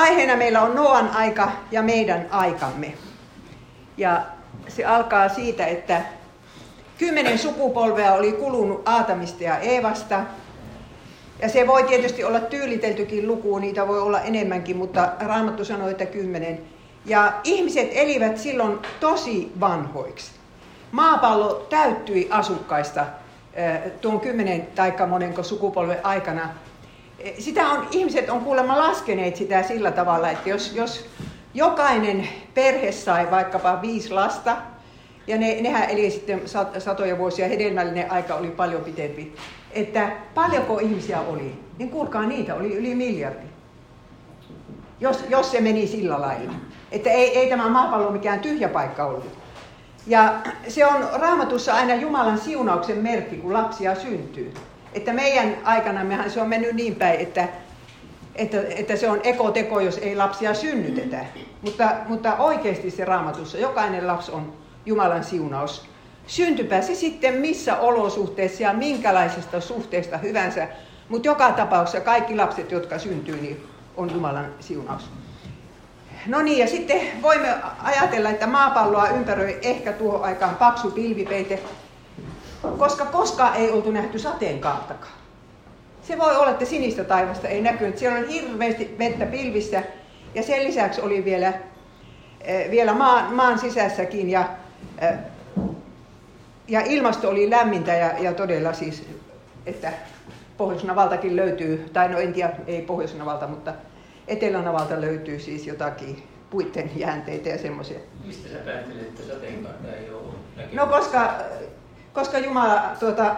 [0.00, 2.92] aiheena meillä on Noan aika ja meidän aikamme.
[3.96, 4.22] Ja
[4.68, 6.02] se alkaa siitä, että
[6.98, 10.20] kymmenen sukupolvea oli kulunut Aatamista ja Eevasta.
[11.42, 16.06] Ja se voi tietysti olla tyyliteltykin luku, niitä voi olla enemmänkin, mutta Raamattu sanoi, että
[16.06, 16.60] kymmenen.
[17.04, 20.32] Ja ihmiset elivät silloin tosi vanhoiksi.
[20.92, 23.06] Maapallo täyttyi asukkaista
[24.00, 26.48] tuon kymmenen tai monenko sukupolven aikana.
[27.38, 31.06] Sitä on, ihmiset on kuulemma laskeneet sitä sillä tavalla, että jos, jos
[31.54, 34.56] jokainen perhe sai vaikkapa viisi lasta,
[35.26, 36.42] ja ne, nehän eli sitten
[36.78, 39.34] satoja vuosia, hedelmällinen aika oli paljon pitempi,
[39.70, 43.46] että paljonko ihmisiä oli, niin kuulkaa niitä oli yli miljardi.
[45.00, 46.52] Jos, jos se meni sillä lailla.
[46.92, 49.38] Että ei, ei tämä maapallo mikään tyhjä paikka ollut.
[50.06, 50.34] Ja
[50.68, 54.54] se on raamatussa aina Jumalan siunauksen merkki, kun lapsia syntyy.
[54.94, 57.48] Että meidän aikanammehan se on mennyt niin päin, että,
[58.34, 61.24] että, että se on ekoteko, jos ei lapsia synnytetä.
[61.62, 64.52] Mutta, mutta oikeasti se raamatussa, jokainen lapsi on
[64.86, 65.88] Jumalan siunaus.
[66.26, 70.68] Syntypä se sitten missä olosuhteessa ja minkälaisesta suhteesta hyvänsä,
[71.08, 75.10] mutta joka tapauksessa kaikki lapset, jotka syntyy, niin on Jumalan siunaus.
[76.26, 81.62] No niin, ja sitten voimme ajatella, että maapalloa ympäröi ehkä tuohon aikaan paksu pilvipeite,
[82.78, 85.12] koska koskaan ei oltu nähty sateenkaartakaan.
[86.02, 87.98] Se voi olla, että sinistä taivasta ei näkynyt.
[87.98, 89.82] Siellä on hirveästi vettä pilvissä
[90.34, 91.52] ja sen lisäksi oli vielä,
[92.40, 94.48] eh, vielä maan, maan sisässäkin ja,
[94.98, 95.14] eh,
[96.68, 99.06] ja ilmasto oli lämmintä ja, ja todella siis,
[99.66, 99.92] että
[100.56, 103.72] Pohjoisnavaltakin löytyy, tai no en tiedä, ei Pohjoisnavalta, mutta
[104.28, 107.98] Etelänavalta löytyy siis jotakin puitten jäänteitä ja semmoisia.
[108.24, 110.20] Mistä sä päättelet, että sateenkaarta ei ole
[110.72, 111.34] No koska,
[112.12, 113.36] koska Jumala tuota,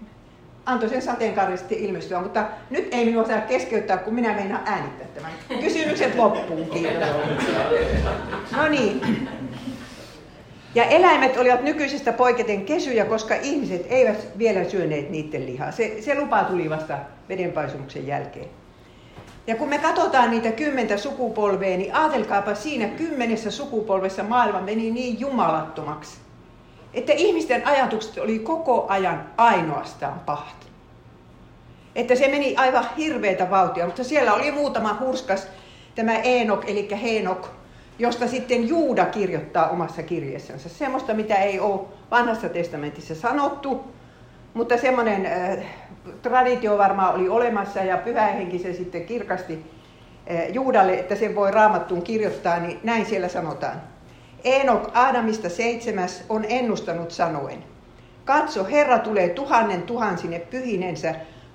[0.66, 5.32] antoi sen sateenkaarisesti ilmestyä, mutta nyt ei minua saa keskeyttää, kun minä meinaan äänittää tämän.
[5.60, 6.68] Kysymykset loppuun,
[8.56, 9.28] No niin.
[10.74, 15.72] Ja eläimet olivat nykyisestä poiketen kesyjä, koska ihmiset eivät vielä syöneet niiden lihaa.
[15.72, 16.98] Se, se lupa tuli vasta
[17.28, 18.46] vedenpaisumuksen jälkeen.
[19.46, 25.20] Ja kun me katsotaan niitä kymmentä sukupolvea, niin ajatelkaapa siinä kymmenessä sukupolvessa maailma meni niin
[25.20, 26.18] jumalattomaksi,
[26.98, 30.68] että ihmisten ajatukset oli koko ajan ainoastaan pahat.
[31.94, 35.48] Että se meni aivan hirveätä vauhtia, mutta siellä oli muutama hurskas,
[35.94, 37.48] tämä Eenok, eli Heenok,
[37.98, 40.68] josta sitten Juuda kirjoittaa omassa kirjeessänsä.
[40.68, 43.84] Semmoista, mitä ei ole vanhassa testamentissa sanottu,
[44.54, 45.64] mutta semmoinen äh,
[46.22, 49.64] traditio varmaan oli olemassa ja pyhähenki se sitten kirkasti
[50.30, 53.97] äh, Juudalle, että sen voi raamattuun kirjoittaa, niin näin siellä sanotaan.
[54.44, 57.64] Eenok Aadamista seitsemäs on ennustanut sanoen.
[58.24, 61.14] Katso, Herra tulee tuhannen tuhansine pyhinensä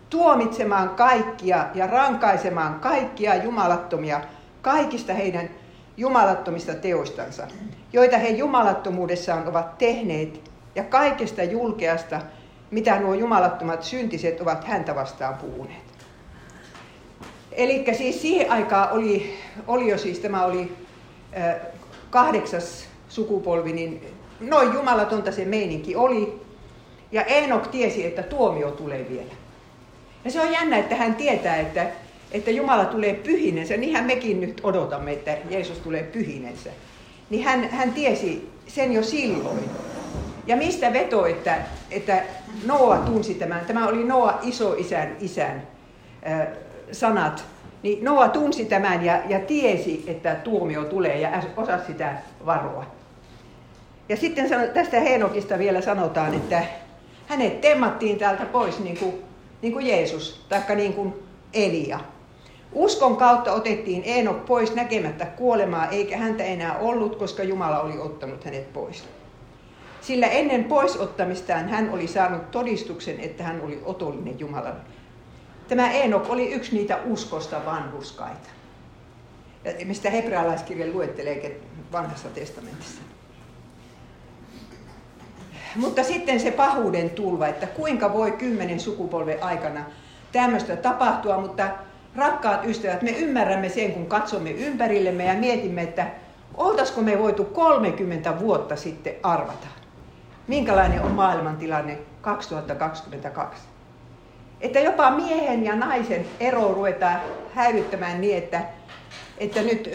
[0.10, 4.22] tuomitsemaan kaikkia ja rankaisemaan kaikkia jumalattomia
[4.62, 5.50] kaikista heidän
[5.98, 7.48] jumalattomista teoistansa,
[7.94, 12.22] joita he jumalattomuudessaan ovat tehneet, ja kaikesta julkeasta,
[12.72, 15.84] mitä nuo jumalattomat syntiset ovat häntä vastaan puhuneet.
[17.52, 19.34] Eli siis siihen aikaan oli,
[19.68, 20.76] oli jo siis, tämä oli
[21.38, 21.56] äh,
[22.14, 24.02] kahdeksas sukupolvi, niin
[24.40, 26.42] noin jumalatonta se meininki oli.
[27.12, 29.32] Ja Eenok tiesi, että tuomio tulee vielä.
[30.26, 31.88] Ja se on jännä, että hän tietää, että,
[32.32, 33.78] että Jumala tulee pyhinensä.
[33.78, 36.70] Niinhän mekin nyt odotamme, että Jeesus tulee pyhinensä.
[37.30, 39.60] Niin hän, hän tiesi sen jo silloin.
[40.48, 41.58] Ja mistä veto, että,
[41.92, 42.24] että
[42.66, 43.66] Noa tunsi tämän.
[43.66, 45.68] Tämä oli Noa isoisän isän
[46.28, 46.48] äh,
[46.92, 47.46] sanat.
[47.84, 52.14] Niin Noa tunsi tämän ja, ja tiesi, että tuomio tulee ja osasi sitä
[52.46, 52.86] varoa.
[54.10, 56.64] Ja sitten tästä Heenokista vielä sanotaan, että
[57.28, 59.14] hänet temmattiin täältä pois niin kuin,
[59.62, 61.14] niin kuin Jeesus, taikka niin kuin
[61.54, 62.00] Elia.
[62.74, 68.44] Uskon kautta otettiin Eenok pois näkemättä kuolemaa, eikä häntä enää ollut, koska Jumala oli ottanut
[68.44, 69.04] hänet pois.
[70.02, 74.80] Sillä ennen poisottamistaan hän oli saanut todistuksen, että hän oli otollinen Jumalalle.
[75.68, 78.50] Tämä Eenok oli yksi niitä uskosta vanhuskaita,
[79.86, 81.60] mistä hebrealaiskirja luettelee
[81.92, 83.02] vanhassa testamentissa.
[85.76, 89.86] Mutta sitten se pahuuden tulva, että kuinka voi kymmenen sukupolven aikana
[90.32, 91.70] tämmöistä tapahtua, mutta
[92.16, 96.08] rakkaat ystävät, me ymmärrämme sen, kun katsomme ympärillemme ja mietimme, että
[96.56, 99.68] oltaisiko me voitu 30 vuotta sitten arvata,
[100.48, 103.73] minkälainen on maailmantilanne 2022.
[104.64, 107.20] Että jopa miehen ja naisen ero ruvetaan
[107.54, 108.62] häivyttämään niin, että,
[109.38, 109.90] että nyt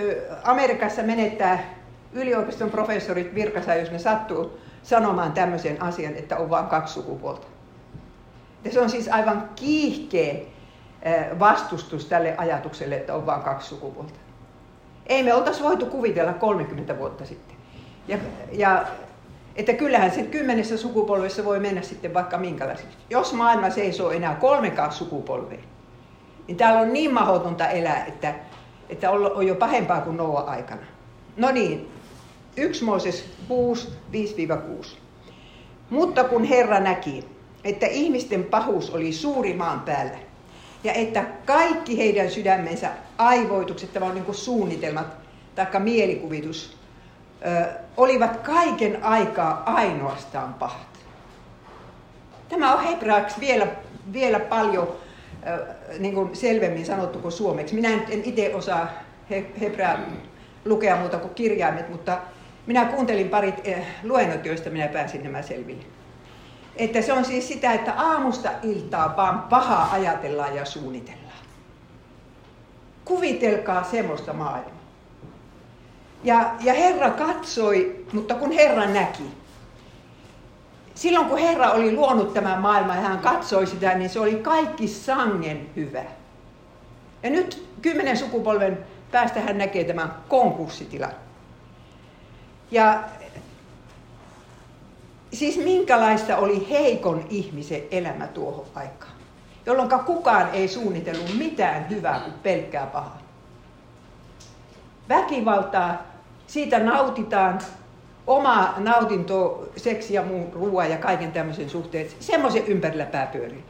[0.44, 1.74] Amerikassa menettää
[2.12, 7.46] yliopiston professorit virkansa, jos ne sattuu sanomaan tämmöisen asian, että on vain kaksi sukupuolta.
[8.64, 10.34] Ja se on siis aivan kiihkeä
[11.38, 14.18] vastustus tälle ajatukselle, että on vain kaksi sukupuolta.
[15.06, 17.56] Ei me oltaisi voitu kuvitella 30 vuotta sitten.
[18.08, 18.18] Ja,
[18.52, 18.86] ja
[19.58, 22.98] että kyllähän se kymmenessä sukupolvessa voi mennä sitten vaikka minkälaisiksi.
[23.10, 25.58] Jos maailma seisoo enää kolmekaan sukupolvea,
[26.46, 28.34] niin täällä on niin mahdotonta elää, että,
[28.88, 30.82] että on jo pahempaa kuin Noa aikana.
[31.36, 31.88] No niin,
[32.56, 34.86] 1 Mooses 6, 5-6.
[35.90, 37.24] Mutta kun Herra näki,
[37.64, 40.18] että ihmisten pahuus oli suuri maan päällä,
[40.84, 45.06] ja että kaikki heidän sydämensä aivoitukset, tämä on niin suunnitelmat
[45.54, 46.77] tai mielikuvitus,
[47.96, 50.88] olivat kaiken aikaa ainoastaan pahat.
[52.48, 53.66] Tämä on hebraaksi vielä,
[54.12, 54.96] vielä paljon
[55.98, 57.74] niin kuin selvemmin sanottu kuin suomeksi.
[57.74, 58.88] Minä en itse osaa
[59.30, 59.98] he, hebraa
[60.64, 62.18] lukea muuta kuin kirjaimet, mutta
[62.66, 63.54] minä kuuntelin parit
[64.02, 65.84] luennot, joista minä pääsin nämä selville.
[66.76, 71.28] Että se on siis sitä, että aamusta iltaa vaan pahaa ajatellaan ja suunnitellaan.
[73.04, 74.77] Kuvitelkaa semmoista maailmaa.
[76.24, 79.30] Ja, ja Herra katsoi, mutta kun Herra näki,
[80.94, 84.88] silloin kun Herra oli luonut tämän maailman ja hän katsoi sitä, niin se oli kaikki
[84.88, 86.04] sangen hyvä.
[87.22, 88.78] Ja nyt kymmenen sukupolven
[89.10, 91.12] päästä hän näkee tämän konkurssitilan.
[92.70, 93.04] Ja
[95.32, 99.12] siis minkälaista oli heikon ihmisen elämä tuohon aikaan,
[99.66, 103.18] jolloin kukaan ei suunnitellut mitään hyvää kuin pelkkää pahaa.
[105.08, 106.07] Väkivaltaa,
[106.48, 107.58] siitä nautitaan,
[108.26, 113.64] oma nautinto, seksi ja muun ruoan ja kaiken tämmöisen suhteen, semmoisen ympärillä pääpyörii.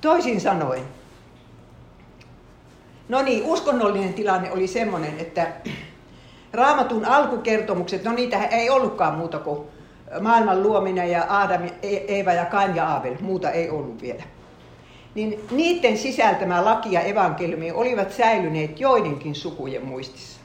[0.00, 0.82] Toisin sanoen,
[3.08, 5.52] no niin, uskonnollinen tilanne oli semmoinen, että
[6.52, 9.68] Raamatun alkukertomukset, no niitä ei ollutkaan muuta kuin
[10.20, 14.22] maailman luominen ja Aadam, e- Eeva ja Kain ja Aavel, muuta ei ollut vielä.
[15.14, 20.40] Niin niiden sisältämä laki ja evankeliumi olivat säilyneet joidenkin sukujen muistissa.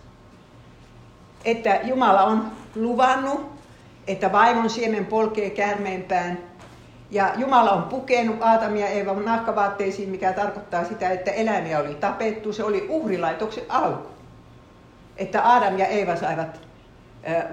[1.45, 3.51] Että Jumala on luvannut,
[4.07, 6.38] että vaimon siemen polkee käärmeenpään.
[7.12, 12.54] Ja Jumala on pukenut Aatamia ja nahkavaatteisiin, mikä tarkoittaa sitä, että eläimiä oli tapettu.
[12.54, 14.19] Se oli uhrilaitoksen alku
[15.19, 16.62] että Adam ja Eeva saivat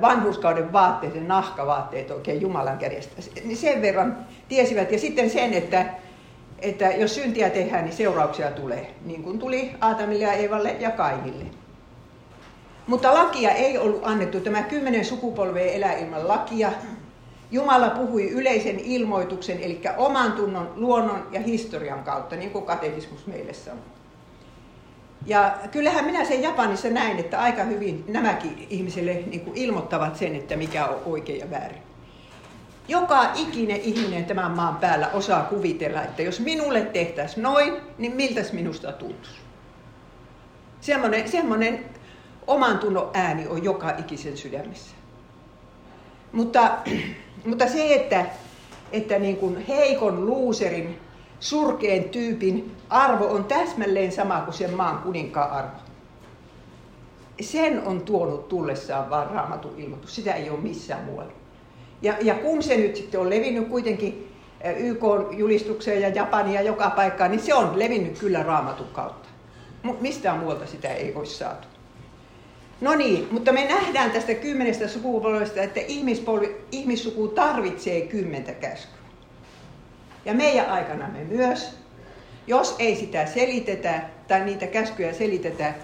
[0.01, 3.23] vanhuskauden vaatteet ja nahkavaatteet oikein Jumalan kädestä.
[3.45, 4.19] Niin sen verran
[4.49, 4.93] tiesivät.
[4.93, 5.87] Ja sitten sen, että,
[6.59, 8.95] että jos syntiä tehdään, niin seurauksia tulee.
[9.05, 11.45] Niin kuin tuli Aatamille ja Eevalle ja Kainille.
[12.87, 14.41] Mutta lakia ei ollut annettu.
[14.41, 16.73] Tämä kymmenen sukupolvea elää ilman lakia.
[17.51, 23.53] Jumala puhui yleisen ilmoituksen, eli oman tunnon, luonnon ja historian kautta, niin kuin katekismus meille
[23.53, 23.85] sanoo.
[25.27, 30.35] Ja kyllähän minä sen Japanissa näin, että aika hyvin nämäkin ihmisille niin kuin ilmoittavat sen,
[30.35, 31.86] että mikä on oikein ja väärin.
[32.89, 38.53] Joka ikinen ihminen tämän maan päällä osaa kuvitella, että jos minulle tehtäisiin noin, niin miltäs
[38.53, 39.41] minusta tuntuisi.
[40.81, 41.85] Semmoinen, semmoinen
[42.47, 44.97] oman tunnon ääni on joka ikisen sydämessä.
[46.33, 46.79] Mutta,
[47.49, 48.27] mutta se, että,
[48.93, 51.01] että niin kuin heikon luuserin
[51.41, 55.77] surkeen tyypin arvo on täsmälleen sama kuin sen maan kuninkaan arvo.
[57.41, 60.15] Sen on tuonut tullessaan vaan raamatun ilmoitus.
[60.15, 61.33] Sitä ei ole missään muualla.
[62.03, 64.33] Ja, ja kun se nyt sitten on levinnyt kuitenkin
[64.77, 69.29] YK-julistukseen ja Japania joka paikkaan, niin se on levinnyt kyllä raamatun kautta.
[70.01, 71.69] Mistään muualta sitä ei olisi saatu.
[72.81, 75.81] No niin, mutta me nähdään tästä kymmenestä sukupolvesta, että
[76.73, 78.97] ihmissuku tarvitsee kymmentä käskyä.
[80.25, 81.71] Ja meidän aikanamme myös,
[82.47, 85.75] jos ei sitä selitetä tai niitä käskyjä selitetä,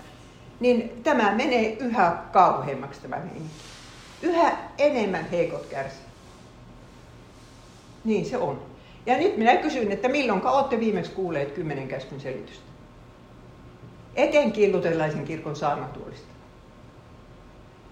[0.61, 3.72] niin tämä menee yhä kauheammaksi tämä meininki.
[4.23, 6.01] Yhä enemmän heikot kärsii.
[8.05, 8.63] Niin se on.
[9.07, 12.65] Ja nyt minä kysyn, että milloin olette viimeksi kuulleet kymmenen käskyn selitystä?
[14.15, 16.27] Etenkin luterilaisen kirkon saarnatuolista.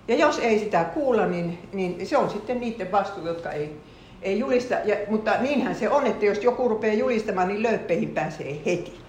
[0.09, 3.81] Ja jos ei sitä kuulla, niin, niin se on sitten niiden vastuu, jotka ei
[4.23, 8.61] ei julista, ja, mutta niinhän se on, että jos joku rupeaa julistamaan, niin löyppeihin pääsee
[8.67, 9.01] heti.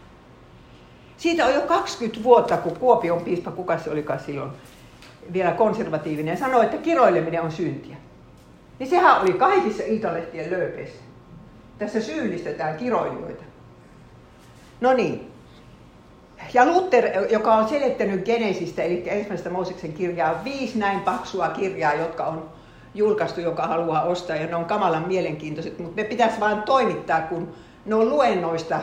[1.18, 4.52] Siitä on jo 20 vuotta, kun Kuopion piispa, kuka se olikaan silloin,
[5.34, 7.96] vielä konservatiivinen, sanoi, että kiroileminen on syntiä.
[8.80, 11.02] Niin sehän oli kaikissa iltalehtien löypeissä.
[11.78, 13.44] Tässä syyllistetään kiroilijoita.
[14.82, 15.32] No niin.
[16.54, 22.26] Ja Luther, joka on selittänyt Genesistä, eli ensimmäistä Mooseksen kirjaa, viisi näin paksua kirjaa, jotka
[22.26, 22.50] on
[22.96, 27.54] julkaistu, joka haluaa ostaa, ja ne on kamalan mielenkiintoiset, mutta ne pitäisi vain toimittaa, kun
[27.86, 28.80] ne on luennoista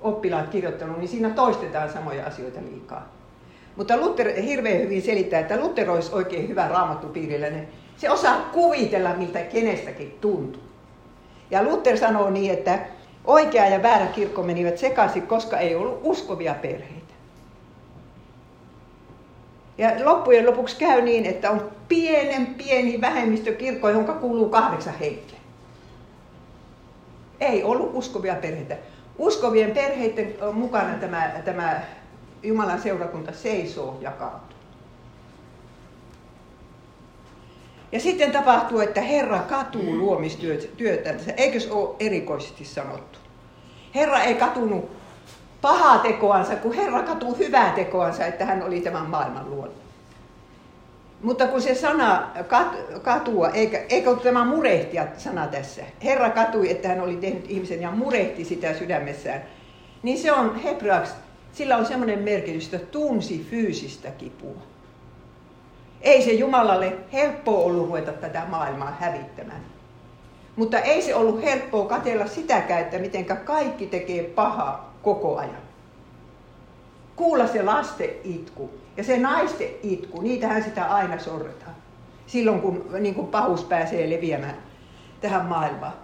[0.00, 3.08] oppilaat kirjoittanut, niin siinä toistetaan samoja asioita liikaa.
[3.76, 7.68] Mutta Luther hirveän hyvin selittää, että Luther olisi oikein hyvä raamattupiirillinen.
[7.96, 10.62] Se osaa kuvitella, miltä kenestäkin tuntuu.
[11.50, 12.78] Ja Luther sanoo niin, että
[13.24, 17.14] oikea ja väärä kirkko menivät sekaisin, koska ei ollut uskovia perheitä.
[19.78, 25.38] Ja loppujen lopuksi käy niin, että on pienen pieni vähemmistökirkko, jonka kuuluu kahdeksan henkeä.
[27.40, 28.76] Ei ollut uskovia perheitä.
[29.18, 31.80] Uskovien perheiden mukana tämä, tämä
[32.44, 34.58] Jumalan seurakunta seisoo ja kaatuu.
[37.92, 41.32] Ja sitten tapahtuu, että Herra katuu luomistyötänsä.
[41.36, 43.18] Eikö se ole erikoisesti sanottu?
[43.94, 44.90] Herra ei katunut
[45.60, 49.84] pahaa tekoansa, kun Herra katuu hyvää tekoansa, että hän oli tämän maailman luonut.
[51.22, 55.82] Mutta kun se sana kat, katua, eikä, eikä ole tämä murehtia sana tässä.
[56.04, 59.42] Herra katui, että hän oli tehnyt ihmisen ja murehti sitä sydämessään.
[60.02, 61.12] Niin se on hebreaksi,
[61.54, 64.62] sillä on semmoinen merkitys, että tunsi fyysistä kipua.
[66.00, 69.60] Ei se Jumalalle helppoa ollut ruveta tätä maailmaa hävittämään.
[70.56, 75.64] Mutta ei se ollut helppoa katella sitäkään, että miten kaikki tekee pahaa koko ajan.
[77.16, 81.74] Kuulla se lasten itku ja se naisten itku, niitähän sitä aina sorretaan.
[82.26, 84.56] Silloin kun niin kuin pahus pääsee leviämään
[85.20, 86.03] tähän maailmaan.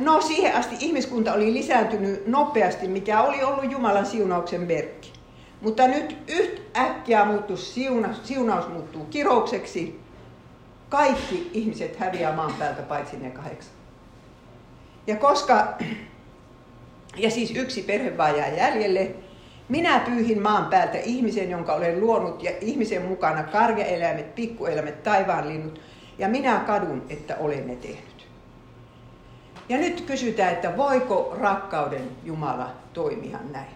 [0.00, 5.12] No siihen asti ihmiskunta oli lisääntynyt nopeasti, mikä oli ollut Jumalan siunauksen merkki.
[5.60, 10.00] Mutta nyt yhtäkkiä muuttuu siunaus, siunaus muuttuu kiroukseksi.
[10.88, 13.72] Kaikki ihmiset häviää maan päältä paitsi ne kahdeksan.
[15.06, 15.78] Ja koska,
[17.16, 19.14] ja siis yksi perhe vaan jää jäljelle,
[19.68, 25.80] minä pyyhin maan päältä ihmisen, jonka olen luonut, ja ihmisen mukana karjaeläimet, pikkueläimet, taivaanlinnut,
[26.18, 28.09] ja minä kadun, että olen ne tehnyt.
[29.70, 33.74] Ja nyt kysytään, että voiko rakkauden Jumala toimia näin?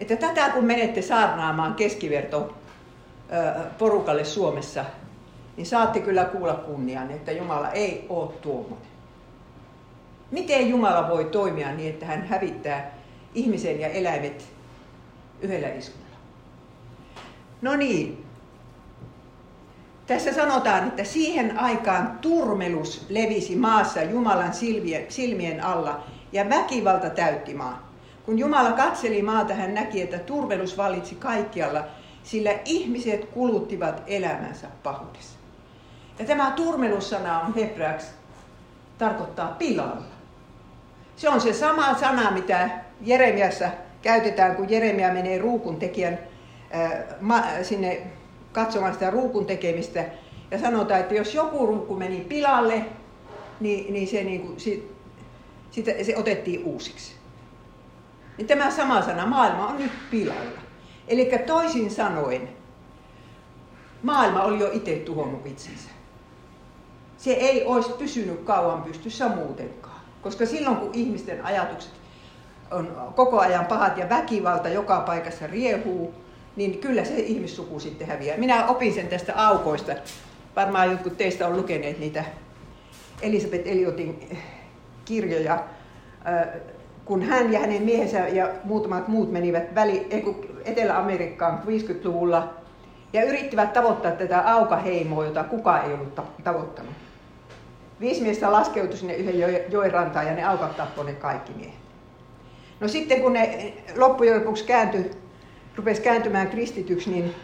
[0.00, 2.54] Että tätä kun menette saarnaamaan keskiverto
[3.78, 4.84] porukalle Suomessa,
[5.56, 8.88] niin saatte kyllä kuulla kunnian, että Jumala ei ole tuommoinen.
[10.30, 12.94] Miten Jumala voi toimia niin, että hän hävittää
[13.34, 14.44] ihmisen ja eläimet
[15.40, 16.16] yhdellä iskulla?
[17.62, 18.21] No niin.
[20.06, 24.52] Tässä sanotaan, että siihen aikaan turmelus levisi maassa Jumalan
[25.08, 27.78] silmien alla ja väkivalta täytti maan.
[28.26, 31.84] Kun Jumala katseli maata, hän näki, että turvelus vallitsi kaikkialla,
[32.22, 35.38] sillä ihmiset kuluttivat elämänsä pahuudessa.
[36.18, 38.06] Ja tämä turmelussana on hebreaksi,
[38.98, 40.02] tarkoittaa pilalla.
[41.16, 43.68] Se on se sama sana, mitä Jeremiassa
[44.02, 46.18] käytetään, kun Jeremia menee ruukun tekijän
[47.62, 48.02] sinne
[48.52, 50.04] katsomaan sitä ruukun tekemistä.
[50.50, 52.84] Ja sanotaan, että jos joku ruukku meni pilalle,
[53.60, 54.92] niin, niin se, niin kuin, sit,
[55.70, 57.12] sitä, se otettiin uusiksi.
[58.38, 60.60] Niin tämä sama sana, maailma on nyt pilalla.
[61.08, 62.48] Eli toisin sanoen,
[64.02, 65.88] maailma oli jo itse tuhonnut itsensä.
[67.18, 70.00] Se ei olisi pysynyt kauan pystyssä muutenkaan.
[70.22, 71.92] Koska silloin kun ihmisten ajatukset
[72.70, 76.14] on koko ajan pahat ja väkivalta joka paikassa riehuu,
[76.56, 78.36] niin kyllä se ihmissuku sitten häviää.
[78.36, 79.92] Minä opin sen tästä aukoista.
[80.56, 82.24] Varmaan jotkut teistä on lukeneet niitä
[83.22, 84.38] Elisabeth Eliotin
[85.04, 85.64] kirjoja
[87.04, 90.06] kun hän ja hänen miehensä ja muutamat muut menivät väli,
[90.64, 92.54] Etelä-Amerikkaan 50-luvulla
[93.12, 96.92] ja yrittivät tavoittaa tätä aukaheimoa, jota kukaan ei ollut tavoittanut.
[98.00, 101.78] Viisi miestä laskeutui sinne yhden joen rantaan ja ne aukat tappoi ne kaikki miehet.
[102.80, 105.10] No sitten kun ne loppujen lopuksi kääntyi,
[105.76, 107.34] rupesi kääntymään kristityksi, niin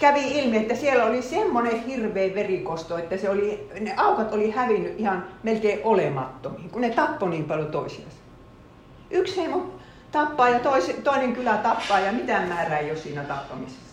[0.00, 5.00] kävi ilmi, että siellä oli semmoinen hirveä verikosto, että se oli, ne aukat oli hävinnyt
[5.00, 8.16] ihan melkein olemattomiin, kun ne tappoi niin paljon toisiansa.
[9.10, 9.74] Yksi heimo
[10.12, 13.92] tappaa ja tois, toinen kylä tappaa ja mitään määrää ei ole siinä tappamisessa.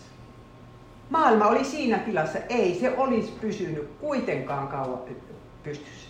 [1.10, 5.00] Maailma oli siinä tilassa, ei se olisi pysynyt kuitenkaan kauan
[5.62, 6.08] pystyssä.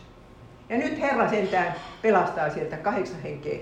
[0.68, 3.58] Ja nyt Herra sentään pelastaa sieltä kahdeksan henkeä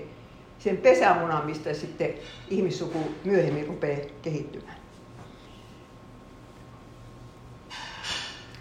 [0.59, 2.13] sen pesämunan, mistä sitten
[2.49, 4.77] ihmissuku myöhemmin rupeaa kehittymään.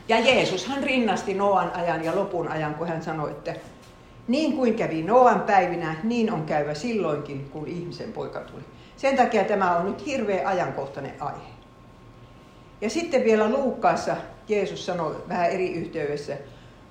[0.08, 3.54] Ja Jeesushan rinnasti Noan ajan ja lopun ajan, kun hän sanoi, että
[4.28, 8.62] niin kuin kävi Noan päivinä, niin on käyvä silloinkin, kun ihmisen poika tuli.
[8.96, 11.48] Sen takia tämä on nyt hirveän ajankohtainen aihe.
[12.80, 14.16] Ja sitten vielä Luukkaassa
[14.48, 16.36] Jeesus sanoi vähän eri yhteydessä,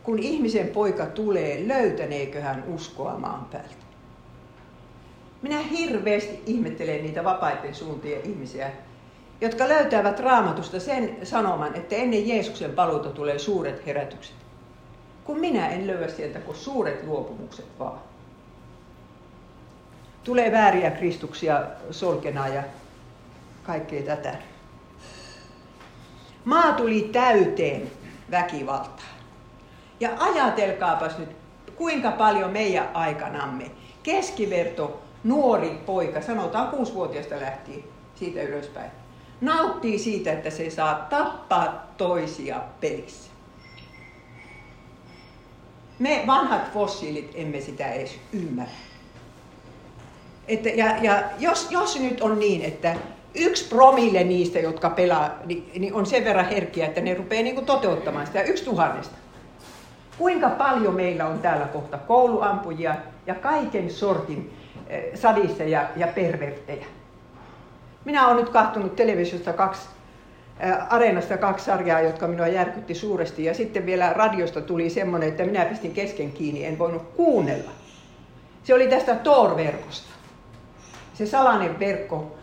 [0.03, 3.86] kun ihmisen poika tulee, löytäneekö hän uskoa maan päältä.
[5.41, 8.71] Minä hirveästi ihmettelen niitä vapaiden suuntien ihmisiä,
[9.41, 14.47] jotka löytävät raamatusta sen sanoman, että ennen Jeesuksen paluuta tulee suuret herätykset
[15.27, 17.99] kun minä en löyä sieltä kuin suuret luopumukset vaan.
[20.23, 22.63] Tulee vääriä kristuksia solkena ja
[23.63, 24.35] kaikkea tätä.
[26.45, 27.91] Maa tuli täyteen
[28.31, 29.05] väkivaltaa.
[29.99, 31.29] Ja ajatelkaapas nyt,
[31.75, 33.71] kuinka paljon meidän aikanamme
[34.03, 37.83] keskiverto nuori poika, sanotaan kuusivuotiaasta lähtien
[38.15, 38.91] siitä ylöspäin,
[39.41, 43.31] nauttii siitä, että se saa tappaa toisia pelissä.
[45.99, 48.71] Me vanhat fossiilit emme sitä edes ymmärrä.
[50.47, 52.95] Että, ja, ja jos, jos nyt on niin, että
[53.35, 57.65] yksi promille niistä, jotka pelaa, niin, niin on sen verran herkkiä, että ne rupeaa niin
[57.65, 59.15] toteuttamaan sitä yksi tuhannesta.
[60.17, 62.95] Kuinka paljon meillä on täällä kohta kouluampujia
[63.27, 64.53] ja kaiken sortin
[65.15, 66.85] sadisteja ja pervertejä.
[68.05, 69.87] Minä olen nyt kahtunut televisiosta kaksi,
[70.63, 73.45] äh, Areenasta kaksi sarjaa, jotka minua järkytti suuresti.
[73.45, 77.71] Ja sitten vielä radiosta tuli semmoinen, että minä pistin kesken kiinni, en voinut kuunnella.
[78.63, 80.09] Se oli tästä Tor-verkosta.
[81.13, 82.37] Se salainen verkko,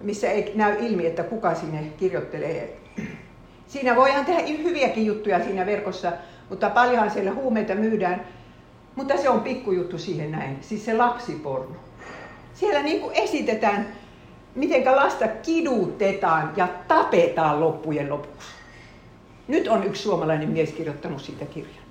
[0.00, 2.76] missä ei näy ilmi, että kuka sinne kirjoittelee.
[3.66, 6.12] Siinä voidaan tehdä hyviäkin juttuja siinä verkossa,
[6.50, 8.24] mutta paljonhan siellä huumeita myydään.
[8.96, 11.76] Mutta se on pikkujuttu siihen näin, siis se lapsiporno.
[12.54, 13.86] Siellä niin kuin esitetään
[14.56, 18.48] miten lasta kidutetaan ja tapetaan loppujen lopuksi.
[19.48, 21.86] Nyt on yksi suomalainen mies kirjoittanut siitä kirjan.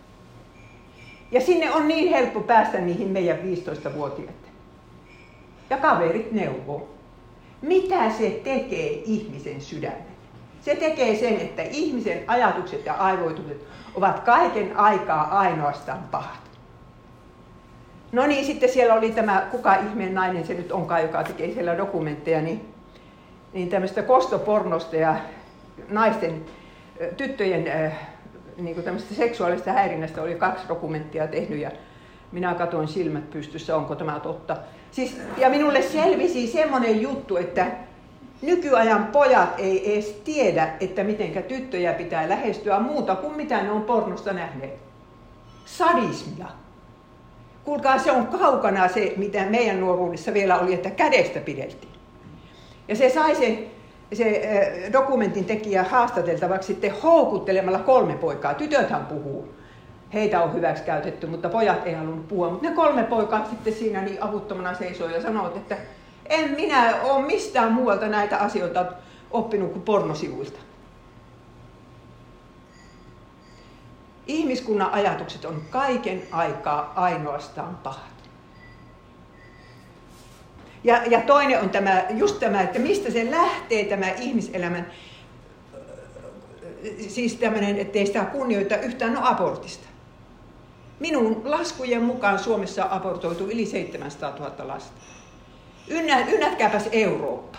[1.31, 4.35] Ja sinne on niin helppo päästä niihin meidän 15-vuotiaiden.
[5.69, 6.89] Ja kaverit neuvoo.
[7.61, 10.15] Mitä se tekee ihmisen sydämelle?
[10.61, 13.61] Se tekee sen, että ihmisen ajatukset ja aivoitukset
[13.95, 16.39] ovat kaiken aikaa ainoastaan pahat.
[18.15, 21.77] No niin, sitten siellä oli tämä, kuka ihmeen nainen se nyt onkaan, joka tekee siellä
[21.77, 22.73] dokumentteja, niin,
[23.53, 25.15] niin tämmöistä kostopornosta ja
[25.89, 26.45] naisten,
[27.17, 27.91] tyttöjen
[28.57, 31.71] niin kuin seksuaalista häirinnästä oli kaksi dokumenttia tehnyt ja
[32.31, 34.57] minä katsoin silmät pystyssä, onko tämä totta.
[34.91, 37.67] Siis, ja minulle selvisi semmoinen juttu, että
[38.41, 43.81] nykyajan pojat ei edes tiedä, että miten tyttöjä pitää lähestyä muuta kuin mitä ne on
[43.81, 44.79] pornosta nähneet.
[45.65, 46.64] Sadismia.
[47.65, 51.93] Kuulkaa, se on kaukana se, mitä meidän nuoruudessa vielä oli, että kädestä pideltiin.
[52.87, 53.67] Ja se sai se,
[54.13, 58.53] se dokumentin tekijä haastateltavaksi sitten houkuttelemalla kolme poikaa.
[58.53, 59.53] Tytöthän puhuu.
[60.13, 62.49] Heitä on hyväksi käytetty, mutta pojat ei halunnut puhua.
[62.49, 65.77] Mutta ne kolme poikaa sitten siinä niin avuttomana seisoi ja sanoi, että
[66.25, 68.85] en minä ole mistään muualta näitä asioita
[69.31, 70.59] oppinut kuin pornosivuilta.
[74.27, 78.15] Ihmiskunnan ajatukset on kaiken aikaa ainoastaan pahat.
[80.83, 84.87] Ja, ja toinen on tämä, just tämä, että mistä se lähtee tämä ihmiselämän,
[87.07, 89.87] siis tämmöinen, ettei sitä kunnioita yhtään no abortista.
[90.99, 95.01] Minun laskujen mukaan Suomessa on abortoitu yli 700 000 lasta.
[95.87, 97.57] Ynnä, ynnätkääpäs Eurooppa.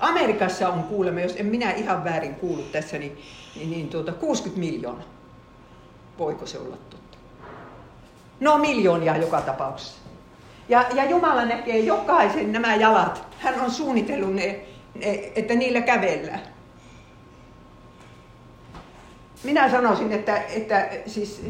[0.00, 3.18] Amerikassa on kuulemma, jos en minä ihan väärin kuullut tässä, niin,
[3.56, 5.11] niin, niin tuota, 60 miljoonaa.
[6.18, 7.18] Voiko se olla totta?
[8.40, 10.02] No miljoonia joka tapauksessa.
[10.68, 13.26] Ja, ja Jumala näkee jokaisen nämä jalat.
[13.38, 14.60] Hän on suunnitellut ne,
[14.94, 16.40] ne että niillä kävellään.
[19.44, 21.42] Minä sanoisin, että, että siis,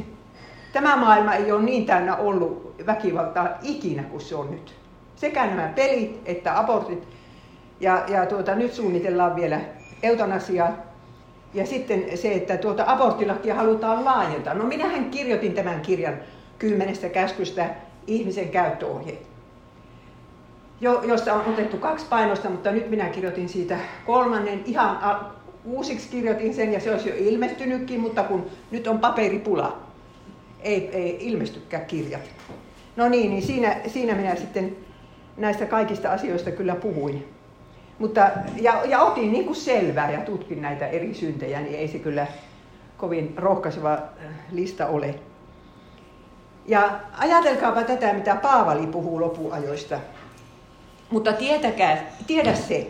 [0.72, 4.74] tämä maailma ei ole niin täynnä ollut väkivaltaa ikinä kuin se on nyt.
[5.16, 7.08] Sekä nämä pelit että abortit.
[7.80, 9.60] Ja, ja tuota, nyt suunnitellaan vielä
[10.02, 10.91] eutanasiaa
[11.54, 14.54] ja sitten se, että tuota aborttilakia halutaan laajentaa.
[14.54, 16.14] No minähän kirjoitin tämän kirjan
[16.58, 17.70] kymmenestä käskystä
[18.06, 19.26] ihmisen käyttöohjeet,
[20.80, 24.98] jo, josta on otettu kaksi painosta, mutta nyt minä kirjoitin siitä kolmannen ihan
[25.64, 29.78] uusiksi kirjoitin sen ja se olisi jo ilmestynytkin, mutta kun nyt on paperipula,
[30.60, 32.30] ei, ei ilmestykään kirjat.
[32.96, 34.76] No niin, niin siinä, siinä minä sitten
[35.36, 37.31] näistä kaikista asioista kyllä puhuin.
[38.02, 41.98] Mutta, ja, ja otin niin kuin selvää ja tutkin näitä eri syntejä, niin ei se
[41.98, 42.26] kyllä
[42.96, 44.00] kovin rohkaiseva äh,
[44.52, 45.14] lista ole.
[46.66, 49.98] Ja ajatelkaapa tätä, mitä Paavali puhuu lopuajoista.
[51.10, 52.86] Mutta tietäkää, tiedä se,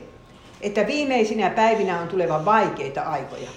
[0.60, 3.50] että viimeisinä päivinä on tuleva vaikeita aikoja.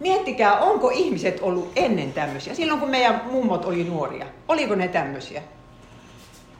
[0.00, 4.26] Miettikää, onko ihmiset ollut ennen tämmöisiä, silloin kun meidän mummot oli nuoria.
[4.48, 5.42] Oliko ne tämmöisiä?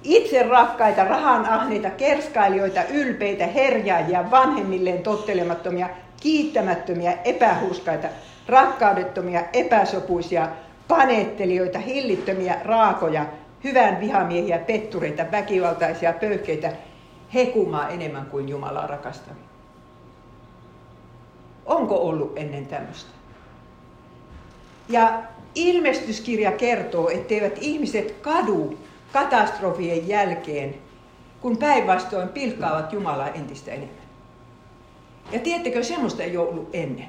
[0.07, 5.88] Itse rakkaita, rahan ahneita, kerskailijoita, ylpeitä, herjaajia, vanhemmilleen tottelemattomia,
[6.21, 8.09] kiittämättömiä, epähuskaita,
[8.49, 10.49] rakkaudettomia, epäsopuisia,
[10.88, 13.27] panettelijoita, hillittömiä, raakoja,
[13.64, 16.73] hyvän vihamiehiä, pettureita, väkivaltaisia, pöyhkeitä,
[17.35, 19.42] hekumaa enemmän kuin Jumalaa rakastavia.
[21.66, 23.11] Onko ollut ennen tämmöistä?
[24.88, 25.23] Ja
[25.55, 28.79] ilmestyskirja kertoo, etteivät ihmiset kadu
[29.12, 30.75] katastrofien jälkeen,
[31.40, 34.07] kun päinvastoin pilkkaavat Jumalaa entistä enemmän.
[35.33, 37.09] Ja tiedättekö, semmoista ei ollut ennen.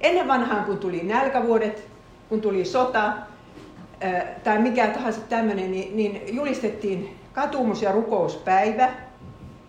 [0.00, 1.88] Ennen vanhaan, kun tuli nälkävuodet,
[2.28, 3.12] kun tuli sota
[4.44, 8.90] tai mikä tahansa tämmöinen, niin, niin julistettiin katumus- ja rukouspäivä.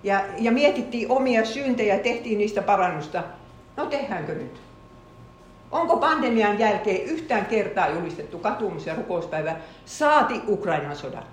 [0.03, 3.23] Ja, ja mietittiin omia syntejä tehtiin niistä parannusta.
[3.77, 4.61] No tehdäänkö nyt?
[5.73, 9.55] Onko pandemian jälkeen yhtään kertaa julistettu katumus- ja rukouspäivä
[9.85, 11.23] saati Ukrainan sodan?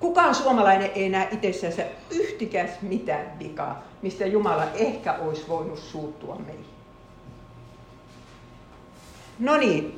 [0.00, 6.66] Kukaan suomalainen ei näe itsessänsä yhtikäs mitään vikaa, mistä Jumala ehkä olisi voinut suuttua meihin.
[9.38, 9.96] No niin.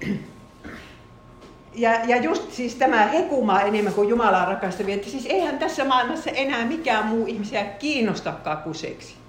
[1.74, 6.30] Ja, ja just siis tämä hekumaa enemmän kuin Jumalaa rakastavia, että siis eihän tässä maailmassa
[6.30, 9.23] enää mikään muu ihmisiä kiinnostakaan kuin seksi.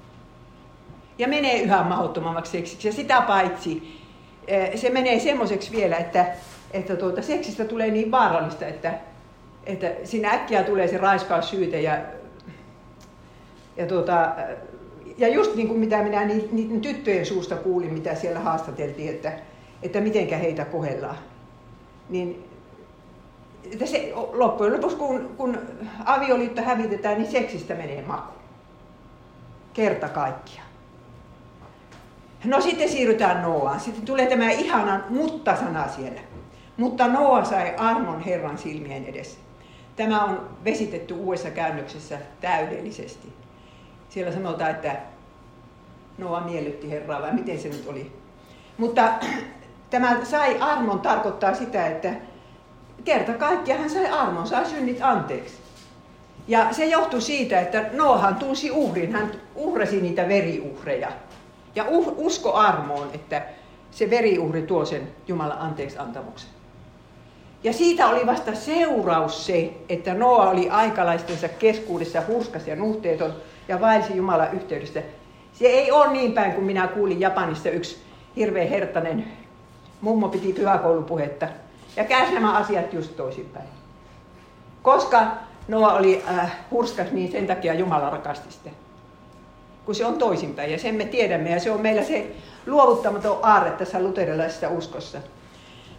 [1.18, 2.88] Ja menee yhä mahdottomammaksi seksiksi.
[2.88, 4.02] Ja sitä paitsi
[4.48, 6.26] eh, se menee semmoiseksi vielä, että,
[6.72, 8.94] että tuota, seksistä tulee niin vaarallista, että,
[9.66, 11.98] että siinä äkkiä tulee se raiskaussyyte ja,
[13.78, 14.36] ja, tuota,
[15.18, 19.32] ja just niin kuin mitä minä niiden tyttöjen suusta kuulin, mitä siellä haastateltiin, että,
[19.84, 21.18] että mitenkä heitä kohdellaan.
[22.10, 22.46] Niin
[23.72, 25.60] että se, loppujen lopuksi, kun, kun
[26.06, 28.34] avioliitto hävitetään, niin seksistä menee maku.
[29.74, 30.65] Kerta kaikkiaan.
[32.46, 33.80] No sitten siirrytään Noaan.
[33.80, 36.22] Sitten tulee tämä ihana mutta-sana siellä.
[36.78, 39.40] Mutta Noa sai armon Herran silmien edessä.
[39.96, 43.34] Tämä on vesitetty uudessa käännöksessä täydellisesti.
[44.10, 44.96] Siellä sanotaan, että
[46.18, 48.12] Noa miellytti Herraa, vai miten se nyt oli.
[48.78, 49.14] Mutta
[49.90, 52.14] tämä sai armon tarkoittaa sitä, että
[53.04, 55.56] kerta kaikkiaan hän sai armon, sai synnit anteeksi.
[56.48, 61.12] Ja se johtui siitä, että Noahan tunsi uhrin, hän uhrasi niitä veriuhreja.
[61.76, 61.86] Ja
[62.18, 63.42] usko armoon, että
[63.92, 66.50] se veriuhri tuo sen Jumalan anteeksi antamuksen.
[67.64, 73.34] Ja siitä oli vasta seuraus se, että Noa oli aikalaistensa keskuudessa hurskas ja nuhteeton
[73.68, 75.02] ja vaelsi Jumalan yhteydessä.
[75.54, 77.98] Se ei ole niin päin kuin minä kuulin Japanista yksi
[78.36, 79.26] hirveän hertainen
[80.02, 81.48] mummo piti pyhäkoulupuhetta
[81.96, 83.68] ja käänsi nämä asiat just toisinpäin.
[84.82, 85.28] Koska
[85.68, 88.70] Noa oli äh, hurskas, niin sen takia Jumala rakasti sitä.
[89.86, 92.28] Kun se on toisinpäin ja sen me tiedämme ja se on meillä se
[92.68, 95.18] luovuttamaton aarre tässä luterilaisessa uskossa.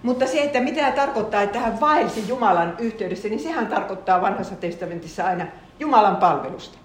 [0.02, 5.24] Mutta se, että mitä tarkoittaa, että hän vaelsi Jumalan yhteydessä, niin sehän tarkoittaa vanhassa testamentissa
[5.24, 5.46] aina
[5.80, 6.78] Jumalan palvelusta.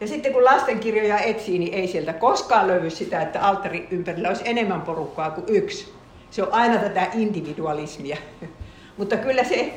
[0.00, 4.42] Ja sitten kun lastenkirjoja etsii, niin ei sieltä koskaan löydy sitä, että alttari ympärillä olisi
[4.48, 5.92] enemmän porukkaa kuin yksi.
[6.30, 8.16] Se on aina tätä individualismia.
[8.98, 9.74] Mutta kyllä se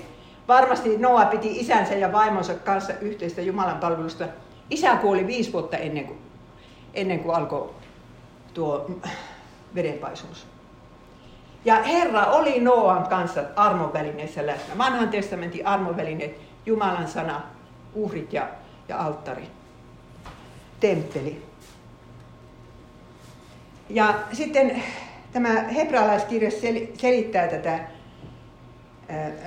[0.48, 4.26] varmasti Noa piti isänsä ja vaimonsa kanssa yhteistä Jumalan palvelusta.
[4.70, 6.20] Isä kuoli viisi vuotta ennen kuin,
[6.96, 7.70] ennen kuin alkoi
[8.54, 8.92] tuo
[9.76, 10.48] vedenpaisumus.
[11.66, 14.78] Ja Herra oli Noan kanssa armonvälineessä läsnä.
[14.78, 17.42] Vanhan testamentin armonvälineet, Jumalan sana,
[17.94, 18.48] uhrit ja,
[18.88, 19.48] ja alttari,
[20.80, 21.46] temppeli.
[23.90, 24.84] Ja sitten
[25.34, 26.52] tämä hebrealaiskirja
[26.98, 27.80] selittää tätä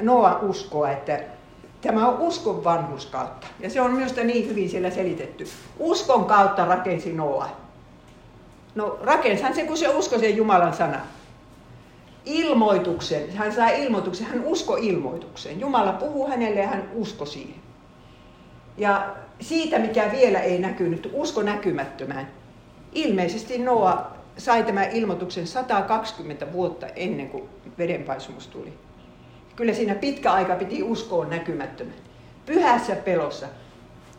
[0.00, 1.20] Noan uskoa, että
[1.88, 3.46] tämä on uskon vanhuskautta.
[3.60, 5.46] Ja se on myös niin hyvin siellä selitetty.
[5.78, 7.48] Uskon kautta rakensi Noa.
[8.74, 11.00] No rakenshan se, kun se uskoi sen Jumalan sana
[12.24, 13.36] ilmoituksen.
[13.36, 15.60] Hän sai ilmoituksen, hän usko ilmoitukseen.
[15.60, 17.60] Jumala puhuu hänelle ja hän usko siihen.
[18.76, 22.28] Ja siitä, mikä vielä ei näkynyt, usko näkymättömään.
[22.92, 27.48] Ilmeisesti Noa sai tämän ilmoituksen 120 vuotta ennen kuin
[27.78, 28.87] vedenpaisumus tuli.
[29.58, 31.94] Kyllä siinä pitkä aika piti uskoa näkymättömän.
[32.46, 33.46] Pyhässä pelossa.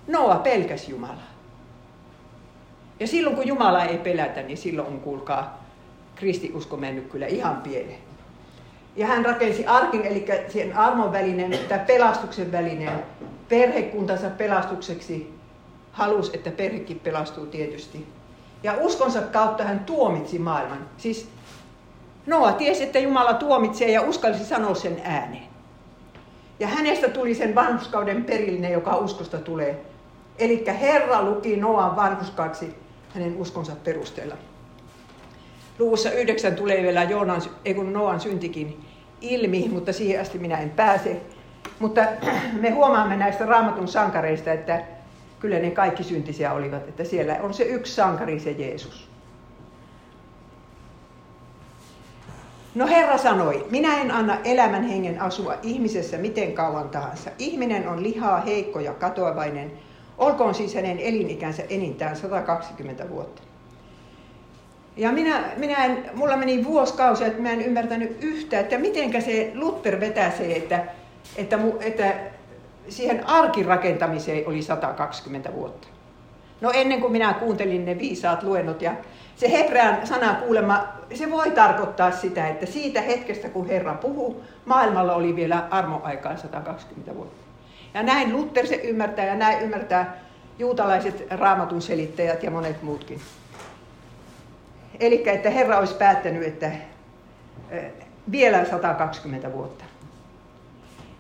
[0.08, 1.30] Noa pelkäsi Jumalaa.
[3.00, 5.64] Ja silloin kun Jumala ei pelätä, niin silloin on kuulkaa
[6.16, 8.00] kristiusko mennyt kyllä ihan pieleen.
[8.96, 13.04] Ja hän rakensi arkin, eli sen armon välinen, tai pelastuksen välinen,
[13.50, 15.34] perhekuntansa pelastukseksi.
[15.92, 18.08] Halusi, että perhekin pelastuu tietysti.
[18.64, 20.90] Ja uskonsa kautta hän tuomitsi maailman.
[20.98, 21.30] Siis
[22.26, 25.50] Noa tiesi, että Jumala tuomitsee ja uskalsi sanoa sen ääneen.
[26.60, 29.86] Ja hänestä tuli sen vanhuskauden perillinen, joka uskosta tulee.
[30.40, 32.76] Eli Herra luki Noan vanhuskaksi
[33.14, 34.36] hänen uskonsa perusteella
[35.80, 38.86] luvussa 9 tulee vielä Joonan, ei kun Noan syntikin
[39.22, 41.22] ilmi, mutta siihen asti minä en pääse.
[41.80, 42.02] Mutta
[42.62, 44.82] me huomaamme näistä raamatun sankareista, että
[45.40, 49.09] kyllä ne kaikki syntisiä olivat, että siellä on se yksi sankari, se Jeesus.
[52.76, 57.30] No Herra sanoi, minä en anna elämän hengen asua ihmisessä miten kauan tahansa.
[57.38, 59.72] Ihminen on lihaa, heikko ja katoavainen.
[60.18, 63.42] Olkoon siis hänen elinikänsä enintään 120 vuotta.
[64.98, 69.52] Ja minä, minä en, mulla meni vuosikausia, että mä en ymmärtänyt yhtä, että mitenkä se
[69.56, 70.86] Luther vetää se, että,
[71.36, 72.14] että, että
[72.90, 75.88] siihen arkin rakentamiseen oli 120 vuotta.
[76.62, 78.94] No ennen kuin minä kuuntelin ne viisaat luennot ja
[79.40, 85.16] se hebrean sana kuulemma, se voi tarkoittaa sitä, että siitä hetkestä kun Herra puhuu, maailmalla
[85.16, 87.44] oli vielä armoaikaan 120 vuotta.
[87.94, 90.18] Ja näin Luther se ymmärtää ja näin ymmärtää
[90.60, 93.22] juutalaiset raamatun selittäjät ja monet muutkin.
[95.00, 96.72] Eli että Herra olisi päättänyt, että
[98.32, 99.86] vielä 120 vuotta.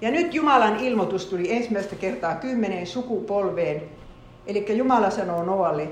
[0.01, 3.81] Ja nyt Jumalan ilmoitus tuli ensimmäistä kertaa kymmeneen sukupolveen.
[4.47, 5.87] Eli Jumala sanoo Noalle,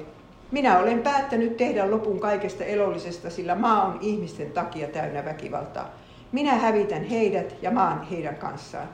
[0.51, 5.89] minä olen päättänyt tehdä lopun kaikesta elollisesta, sillä maa on ihmisten takia täynnä väkivaltaa.
[6.31, 8.89] Minä hävitän heidät ja maan heidän kanssaan.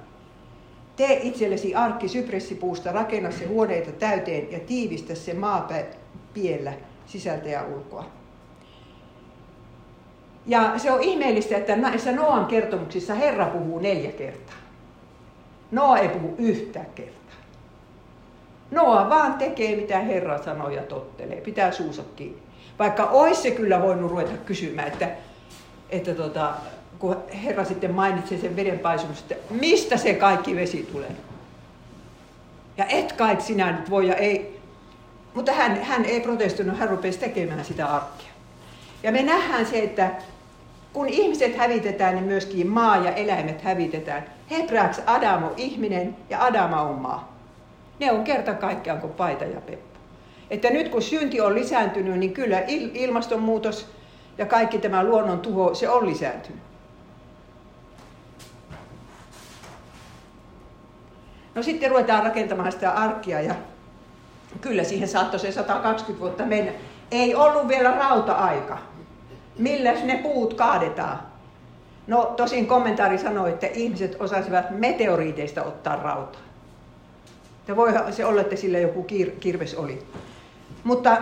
[0.95, 6.73] Tee itsellesi arkki sypressipuusta, rakenna se huoneita täyteen ja tiivistä se maapiellä
[7.05, 8.05] sisältä ja ulkoa.
[10.45, 14.55] Ja se on ihmeellistä, että näissä Noan kertomuksissa Herra puhuu neljä kertaa.
[15.71, 17.22] Noa ei puhu yhtään kertaa.
[18.73, 22.41] Noa vaan tekee mitä Herra sanoo ja tottelee, pitää suusa kiinni.
[22.79, 25.09] Vaikka olisi se kyllä voinut ruveta kysymään, että,
[25.89, 26.53] että tota,
[26.99, 31.11] kun Herra sitten mainitsee sen veden paisumista, että mistä se kaikki vesi tulee.
[32.77, 34.59] Ja et kai sinä nyt voi ja ei.
[35.33, 38.27] Mutta hän, hän ei protestoinut, hän rupesi tekemään sitä arkea.
[39.03, 40.11] Ja me nähdään se, että
[40.93, 44.25] kun ihmiset hävitetään, niin myöskin maa ja eläimet hävitetään.
[44.51, 47.32] Hebraaksi Adam on ihminen ja Adama on maa.
[47.99, 49.99] Ne on kerta kaikkiaan kuin paita ja peppu.
[50.49, 53.87] Että nyt kun synti on lisääntynyt, niin kyllä ilmastonmuutos
[54.37, 56.61] ja kaikki tämä luonnon tuho, se on lisääntynyt.
[61.55, 63.55] No sitten ruvetaan rakentamaan sitä arkkia ja
[64.61, 66.71] kyllä siihen saattoi se 120 vuotta mennä.
[67.11, 68.77] Ei ollut vielä rauta-aika.
[69.57, 71.19] Milläs ne puut kaadetaan?
[72.07, 76.41] No tosin kommentaari sanoi, että ihmiset osasivat meteoriiteista ottaa rautaa.
[77.67, 79.99] Ja voi se olla, että sillä joku kir- kirves oli.
[80.83, 81.17] Mutta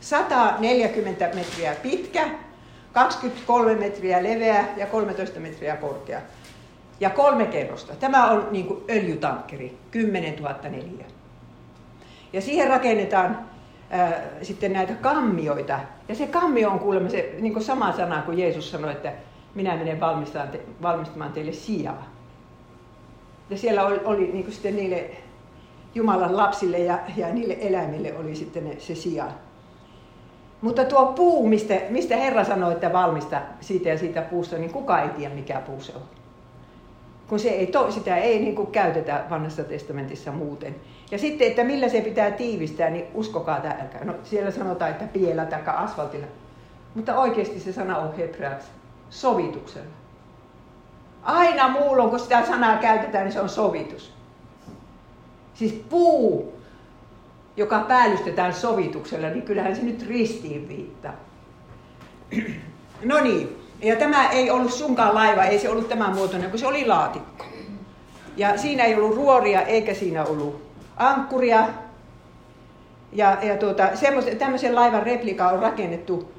[0.00, 2.28] 140 metriä pitkä,
[2.92, 6.20] 23 metriä leveä ja 13 metriä korkea.
[7.00, 7.94] Ja kolme kerrosta.
[7.96, 11.04] Tämä on niin kuin öljytankkeri, 10 000 neliö.
[12.32, 13.38] Ja siihen rakennetaan
[13.90, 15.80] ää, sitten näitä kammioita.
[16.08, 19.12] Ja se kammio on kuulemma se niin kuin sama sana kuin Jeesus sanoi, että
[19.54, 22.10] minä menen valmistamaan, te, valmistamaan teille sijaa.
[23.50, 25.10] Ja siellä oli, oli niin kuin sitten niille
[25.94, 29.28] Jumalan lapsille ja, ja niille eläimille oli sitten se sija.
[30.60, 35.00] Mutta tuo puu, mistä, mistä Herra sanoi, että valmista siitä ja siitä puusta, niin kuka
[35.00, 36.02] ei tiedä mikä puu se on.
[37.28, 40.74] Kun se ei to, sitä ei niin kuin käytetä vanhassa testamentissa muuten.
[41.10, 44.04] Ja sitten, että millä se pitää tiivistää, niin uskokaa älkää.
[44.04, 46.26] No siellä sanotaan, että piellä tai asfaltilla.
[46.94, 48.68] Mutta oikeasti se sana on hebraaksi
[49.10, 49.90] sovituksella.
[51.22, 54.17] Aina muulloin, kun sitä sanaa käytetään, niin se on sovitus.
[55.58, 56.52] Siis puu,
[57.56, 61.12] joka päällystetään sovituksella, niin kyllähän se nyt ristiin viittaa.
[63.04, 66.66] No niin, ja tämä ei ollut sunkaan laiva, ei se ollut tämän muotoinen, kun se
[66.66, 67.44] oli laatikko.
[68.36, 70.62] Ja siinä ei ollut ruoria eikä siinä ollut
[70.96, 71.68] ankkuria.
[73.12, 73.88] Ja, ja tuota,
[74.38, 76.32] tämmöisen laivan replika on rakennettu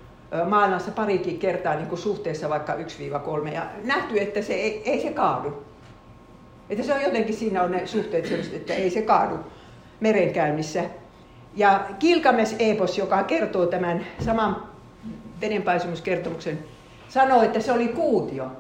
[0.50, 5.12] maailmassa parikin kertaa niin kuin suhteessa vaikka 1-3 ja nähty, että se ei, ei se
[5.12, 5.69] kaadu.
[6.70, 9.36] Että se on jotenkin, siinä on ne suhteet sellaiset, että ei se kaadu
[10.00, 10.84] merenkäynnissä.
[11.56, 14.70] Ja Kilkames Epos, joka kertoo tämän saman
[15.42, 16.60] vedenpaisumuskertomuksen,
[17.08, 18.52] sanoi, että se oli kuutio.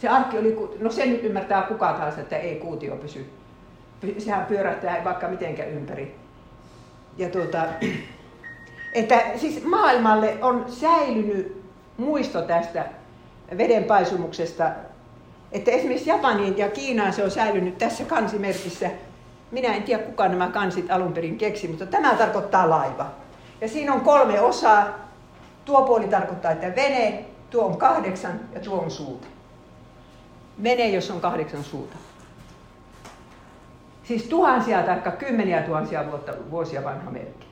[0.00, 3.26] Se arkki oli, no sen nyt ymmärtää kuka taas, että ei kuutio pysy.
[4.18, 6.14] Sehän pyörähtää vaikka mitenkä ympäri.
[7.18, 7.64] Ja tuota,
[8.92, 11.62] että siis maailmalle on säilynyt
[11.96, 12.84] muisto tästä
[13.58, 14.70] vedenpaisumuksesta,
[15.52, 18.90] että esimerkiksi Japaniin ja Kiinaan se on säilynyt tässä kansimerkissä.
[19.50, 23.06] Minä en tiedä, kuka nämä kansit alun perin keksi, mutta tämä tarkoittaa laiva.
[23.60, 25.02] Ja siinä on kolme osaa.
[25.64, 29.26] Tuo puoli tarkoittaa, että vene, tuo on kahdeksan ja tuo on suuta.
[30.62, 31.96] Vene, jos on kahdeksan suuta.
[34.04, 37.46] Siis tuhansia tai kymmeniä tuhansia vuotta, vuosia vanha merkki.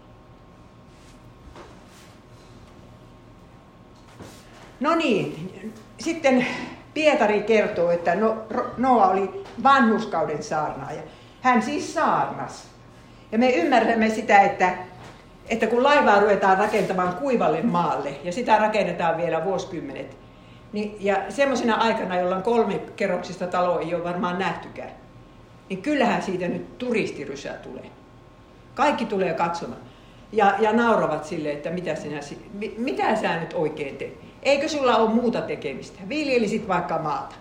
[4.81, 6.47] No niin, sitten
[6.95, 8.37] Pietari kertoo, että no,
[8.77, 11.03] Noa oli vanhuskauden saarnaaja.
[11.43, 12.69] Hän siis saarnas.
[13.33, 14.75] Ja me ymmärrämme sitä, että,
[15.49, 20.17] että kun laivaa ruvetaan rakentamaan kuivalle maalle, ja sitä rakennetaan vielä vuosikymmenet,
[20.73, 24.91] niin, ja semmoisena aikana, jolloin kolme kerroksista taloa ei ole varmaan nähtykään,
[25.69, 27.91] niin kyllähän siitä nyt turistirysä tulee.
[28.75, 29.81] Kaikki tulee katsomaan.
[30.33, 32.21] Ja, ja nauravat sille, että mitä sinä,
[32.77, 34.30] mitä sä nyt oikein teet.
[34.43, 36.01] Eikö sulla ole muuta tekemistä?
[36.09, 37.35] Viljelisit vaikka maata.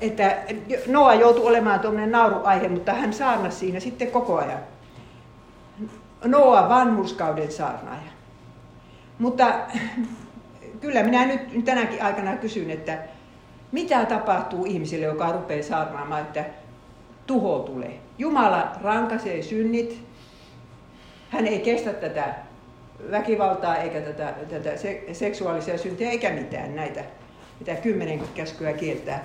[0.00, 0.42] Että
[0.86, 4.58] Noa joutui olemaan tuommoinen nauruaihe, mutta hän saarnasi siinä sitten koko ajan.
[6.24, 8.10] Noa vanhurskauden saarnaaja.
[9.18, 9.54] Mutta
[10.80, 12.98] kyllä minä nyt tänäkin aikana kysyn, että
[13.72, 16.44] mitä tapahtuu ihmiselle, joka rupeaa saarnaamaan, että
[17.26, 18.00] tuho tulee.
[18.18, 20.06] Jumala rankaisee synnit.
[21.30, 22.34] Hän ei kestä tätä
[23.10, 24.70] väkivaltaa eikä tätä, tätä
[25.12, 27.04] seksuaalisia syntiä eikä mitään näitä,
[27.60, 29.24] mitä kymmenen käskyä kieltää.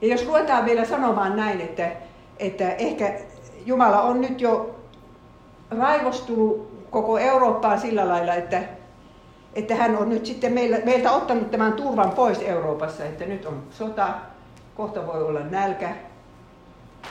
[0.00, 1.92] Ja jos luetaan vielä sanomaan näin, että,
[2.38, 3.12] että ehkä
[3.66, 4.80] Jumala on nyt jo
[5.70, 8.62] raivostunut koko Eurooppaan sillä lailla, että,
[9.54, 13.62] että hän on nyt sitten meiltä, meiltä ottanut tämän turvan pois Euroopassa, että nyt on
[13.70, 14.08] sota,
[14.74, 15.96] kohta voi olla nälkä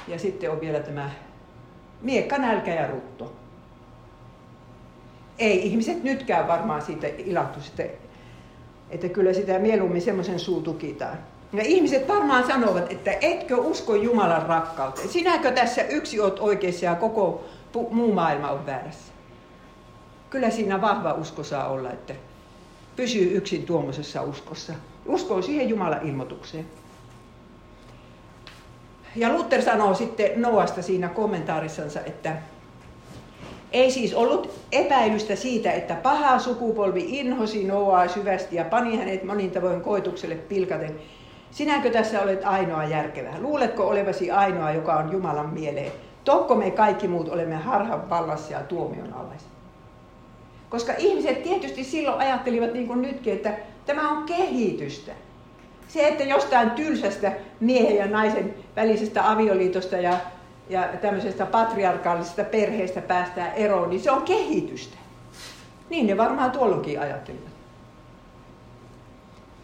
[0.07, 1.09] ja sitten on vielä tämä
[2.01, 3.40] miekka, nälkä ja rutto.
[5.41, 7.83] Ei ihmiset nytkään varmaan siitä ilahtu, että,
[8.89, 11.17] että kyllä sitä mieluummin semmoisen suu tukitaan.
[11.53, 15.09] Ja ihmiset varmaan sanovat, että etkö usko Jumalan rakkauteen.
[15.09, 17.45] Sinäkö tässä yksi oot oikeassa ja koko
[17.91, 19.13] muu maailma on väärässä?
[20.29, 22.13] Kyllä siinä vahva usko saa olla, että
[22.95, 24.73] pysyy yksin tuommoisessa uskossa.
[25.05, 26.65] Uskoo siihen Jumalan ilmoitukseen.
[29.15, 32.37] Ja Luther sanoo sitten Noasta siinä kommentaarissansa, että
[33.71, 39.51] ei siis ollut epäilystä siitä, että paha sukupolvi inhosi Noaa syvästi ja pani hänet monin
[39.51, 40.95] tavoin koitukselle pilkaten.
[41.51, 43.29] Sinäkö tässä olet ainoa järkevä?
[43.39, 45.91] Luuletko olevasi ainoa, joka on Jumalan mieleen?
[46.23, 49.49] Tokko me kaikki muut olemme harhan vallassa ja tuomion alaisia?
[50.69, 53.53] Koska ihmiset tietysti silloin ajattelivat niin kuin nytkin, että
[53.85, 55.11] tämä on kehitystä.
[55.87, 60.17] Se, että jostain tylsästä miehen ja naisen välisestä avioliitosta ja,
[60.69, 64.97] ja tämmöisestä patriarkaalisesta perheestä päästään eroon, niin se on kehitystä.
[65.89, 67.51] Niin ne varmaan tuolloinkin ajattelivat.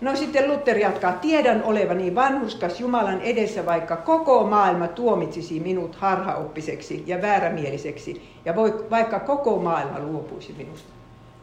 [0.02, 7.04] No sitten Luther jatkaa, tiedän olevani vanhuskas Jumalan edessä, vaikka koko maailma tuomitsisi minut harhaoppiseksi
[7.08, 8.56] ja väärämieliseksi, ja
[8.90, 10.90] vaikka koko maailma luopuisi minusta.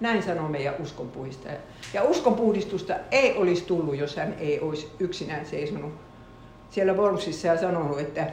[0.01, 1.57] Näin sanoo meidän uskonpuhdistaja.
[1.95, 5.93] Ja uskonpuhdistusta ei olisi tullut, jos hän ei olisi yksinään seisonut
[6.71, 8.27] siellä Wormsissa ja sanonut, että,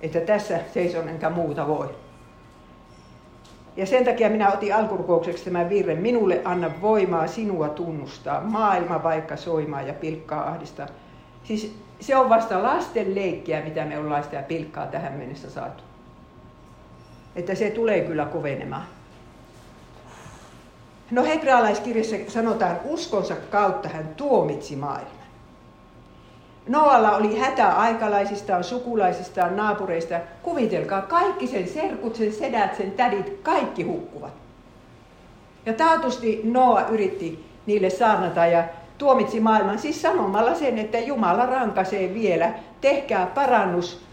[0.00, 1.94] että tässä seison enkä muuta voi.
[3.76, 6.02] Ja sen takia minä otin alkurukoukseksi tämän virren.
[6.02, 10.86] Minulle anna voimaa sinua tunnustaa, maailma vaikka soimaa ja pilkkaa ahdistaa.
[11.44, 15.82] Siis se on vasta lasten leikkiä, mitä me ollaan sitä pilkkaa tähän mennessä saatu.
[17.36, 18.86] Että se tulee kyllä kovenemaan.
[21.10, 25.17] No hebrealaiskirjassa sanotaan, uskonsa kautta hän tuomitsi maailman.
[26.68, 30.20] Noalla oli hätä aikalaisistaan, sukulaisistaan, naapureista.
[30.42, 34.32] Kuvitelkaa, kaikki sen serkut, sen sedät, sen tädit, kaikki hukkuvat.
[35.66, 38.64] Ja taatusti Noa yritti niille saarnata ja
[38.98, 44.04] tuomitsi maailman siis sanomalla sen, että Jumala rankaisee vielä, tehkää parannus.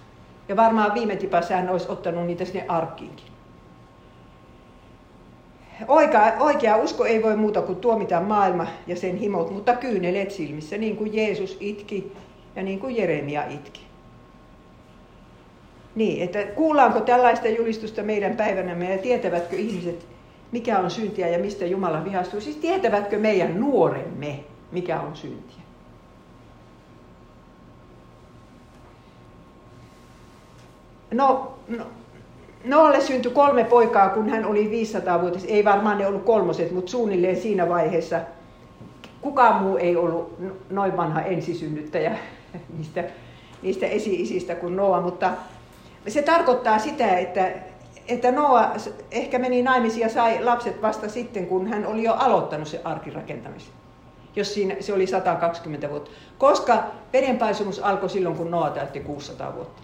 [0.49, 3.25] Ja varmaan viime tipassa hän olisi ottanut niitä sinne arkkiinkin.
[5.87, 10.77] Oikea, oikea usko ei voi muuta kuin tuomita maailma ja sen himot, mutta kyynelet silmissä,
[10.77, 12.13] niin kuin Jeesus itki
[12.55, 13.81] ja niin kuin Jeremia itki.
[15.95, 20.07] Niin, että kuullaanko tällaista julistusta meidän päivänämme ja tietävätkö ihmiset,
[20.51, 22.41] mikä on syntiä ja mistä Jumala vihastuu?
[22.41, 25.61] Siis tietävätkö meidän nuoremme, mikä on syntiä?
[31.11, 31.85] No, no
[32.65, 35.45] Noolle syntyi kolme poikaa, kun hän oli 500-vuotias.
[35.45, 38.19] Ei varmaan ne ollut kolmoset, mutta suunnilleen siinä vaiheessa.
[39.21, 40.39] Kukaan muu ei ollut
[40.69, 42.17] noin vanha ensisynnyttäjä
[42.77, 43.03] niistä,
[43.61, 45.31] niistä esi-isistä kuin Noa, mutta
[46.07, 47.51] se tarkoittaa sitä, että,
[48.07, 48.71] että Noa
[49.11, 53.73] ehkä meni naimisiin ja sai lapset vasta sitten, kun hän oli jo aloittanut se arkirakentamisen.
[54.35, 56.11] Jos siinä, se oli 120 vuotta.
[56.37, 59.81] Koska vedenpaisumus alkoi silloin, kun Noa täytti 600 vuotta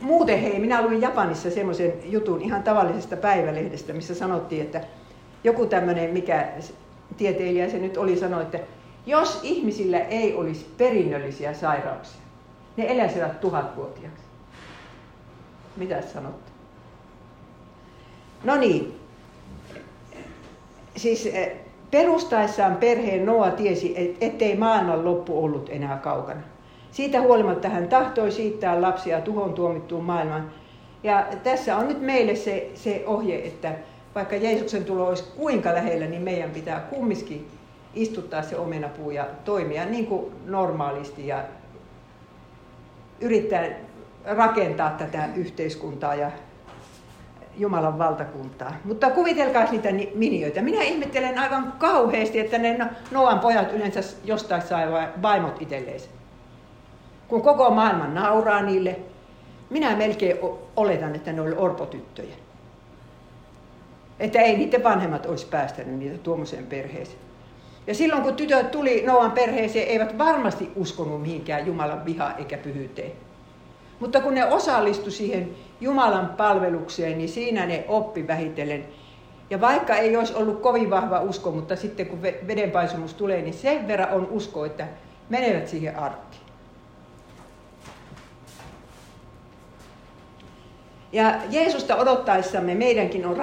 [0.00, 4.80] muuten hei, minä luin Japanissa semmoisen jutun ihan tavallisesta päivälehdestä, missä sanottiin, että
[5.44, 6.48] joku tämmöinen, mikä
[7.16, 8.58] tieteilijä se nyt oli, sanoi, että
[9.06, 12.20] jos ihmisillä ei olisi perinnöllisiä sairauksia,
[12.76, 14.24] ne eläisivät tuhatvuotiaaksi.
[15.76, 16.40] Mitä sanot?
[18.44, 19.00] No niin.
[20.96, 21.52] Siis eh,
[21.90, 26.40] perustaessaan perheen Noa tiesi, ettei maailman loppu ollut enää kaukana.
[26.90, 30.50] Siitä huolimatta hän tahtoi siittää lapsia tuhon tuomittuun maailmaan.
[31.02, 33.74] Ja tässä on nyt meille se, se ohje, että
[34.14, 37.48] vaikka Jeesuksen tulo olisi kuinka lähellä, niin meidän pitää kumminkin
[37.94, 41.44] istuttaa se omenapuu ja toimia niin kuin normaalisti ja
[43.20, 43.68] yrittää
[44.24, 46.30] rakentaa tätä yhteiskuntaa ja
[47.56, 48.72] Jumalan valtakuntaa.
[48.84, 50.62] Mutta kuvitelkaa niitä minioita.
[50.62, 52.78] Minä ihmettelen aivan kauheasti, että ne
[53.10, 54.86] Noan pojat yleensä jostain sai
[55.22, 56.00] vaimot itselleen
[57.28, 58.96] kun koko maailma nauraa niille,
[59.70, 60.38] minä melkein
[60.76, 62.34] oletan, että ne oli orpotyttöjä.
[64.20, 67.18] Että ei niiden vanhemmat olisi päästänyt niitä tuommoiseen perheeseen.
[67.86, 73.12] Ja silloin kun tytöt tuli Noan perheeseen, eivät varmasti uskonut mihinkään Jumalan viha eikä pyhyyteen.
[74.00, 78.84] Mutta kun ne osallistu siihen Jumalan palvelukseen, niin siinä ne oppi vähitellen.
[79.50, 83.88] Ja vaikka ei olisi ollut kovin vahva usko, mutta sitten kun vedenpaisumus tulee, niin sen
[83.88, 84.88] verran on usko, että
[85.28, 86.44] menevät siihen arkkiin.
[91.12, 93.36] Ja Jeesusta odottaessamme meidänkin on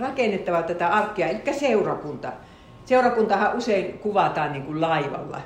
[0.00, 2.32] rakennettava tätä arkea, eli seurakunta.
[2.88, 5.40] Seurakuntahan usein kuvataan niin kuin laivalla.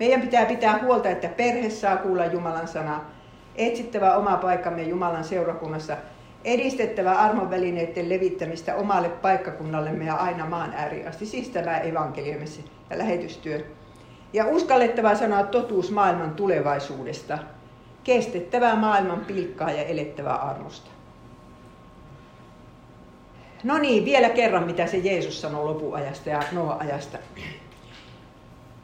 [0.00, 3.10] Meidän pitää pitää huolta, että perhe saa kuulla Jumalan sanaa,
[3.56, 5.96] etsittävä oma paikkamme Jumalan seurakunnassa,
[6.44, 13.60] edistettävä armonvälineiden levittämistä omalle paikkakunnallemme ja aina maan ääri asti, siis tämä evankeliumissa ja lähetystyö.
[14.32, 17.38] Ja uskallettava sanoa totuus maailman tulevaisuudesta,
[18.04, 20.90] kestettävää maailman pilkkaa ja elettävää armosta.
[23.64, 27.18] No niin, vielä kerran mitä se Jeesus sanoi lopuajasta ja Noa-ajasta.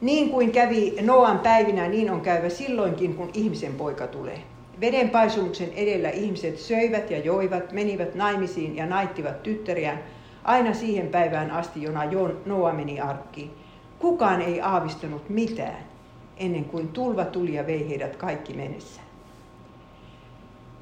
[0.01, 4.41] Niin kuin kävi Noan päivinä, niin on käyvä silloinkin, kun ihmisen poika tulee.
[4.81, 10.03] Vedenpaisumuksen edellä ihmiset söivät ja joivat, menivät naimisiin ja naittivat tyttäriään
[10.43, 12.01] aina siihen päivään asti, jona
[12.45, 13.51] Noa meni arkkiin.
[13.99, 15.77] Kukaan ei aavistanut mitään
[16.37, 19.01] ennen kuin tulva tuli ja vei heidät kaikki mennessä.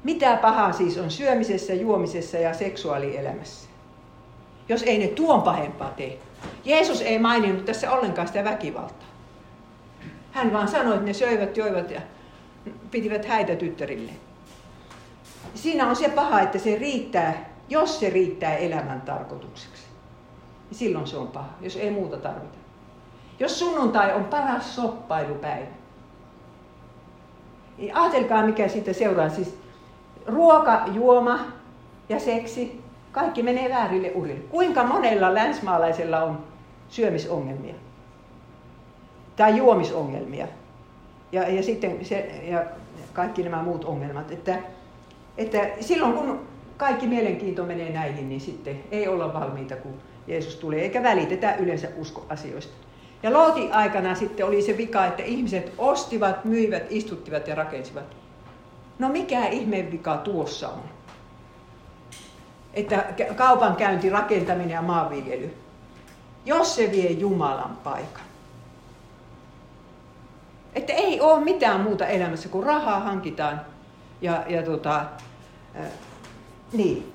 [0.04, 3.73] Mitä pahaa siis on syömisessä, juomisessa ja seksuaalielämässä?
[4.68, 6.18] Jos ei ne tuon pahempaa tee.
[6.64, 9.08] Jeesus ei maininnut tässä ollenkaan sitä väkivaltaa.
[10.32, 12.00] Hän vaan sanoi, että ne söivät, joivat ja
[12.90, 14.12] pitivät häitä tyttärille.
[15.54, 19.82] Siinä on se paha, että se riittää, jos se riittää elämän tarkoitukseksi.
[20.72, 22.58] Silloin se on paha, jos ei muuta tarvita.
[23.38, 25.66] Jos sunnuntai on paras soppailupäivä,
[27.78, 29.28] niin ajatelkaa mikä siitä seuraa.
[29.28, 29.58] Siis
[30.26, 31.38] ruoka, juoma
[32.08, 32.83] ja seksi,
[33.14, 34.40] kaikki menee väärille urille.
[34.40, 36.44] Kuinka monella länsmaalaisella on
[36.88, 37.74] syömisongelmia?
[39.36, 40.48] Tai juomisongelmia?
[41.34, 42.64] ja, ja sitten se, ja
[43.12, 44.30] kaikki nämä muut ongelmat.
[44.30, 44.58] Että,
[45.38, 46.40] että silloin kun
[46.76, 49.94] kaikki mielenkiinto menee näihin, niin sitten ei olla valmiita, kun
[50.26, 52.74] Jeesus tulee, eikä välitetä yleensä uskoasioista.
[53.22, 58.16] Ja Lootin aikana sitten oli se vika, että ihmiset ostivat, myivät, istuttivat ja rakensivat.
[58.98, 60.82] No mikä ihmeen vika tuossa on?
[62.74, 63.04] Että
[63.36, 65.54] kaupankäynti, rakentaminen ja maanviljely.
[66.46, 68.24] Jos se vie Jumalan paikan.
[70.74, 73.60] Että ei ole mitään muuta elämässä kuin rahaa hankitaan.
[74.20, 75.00] Ja, ja tota,
[75.80, 75.86] äh,
[76.72, 77.12] niin.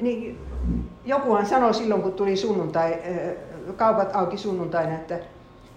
[0.00, 0.38] niin.
[1.04, 5.18] Jokuhan sanoi silloin, kun tuli sunnuntai, äh, kaupat auki sunnuntaina, että,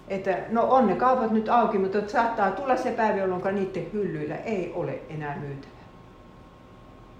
[0.08, 4.36] että no on ne kaupat nyt auki, mutta saattaa tulla se päivä, jolloin niiden hyllyillä
[4.36, 5.75] ei ole enää myytävää.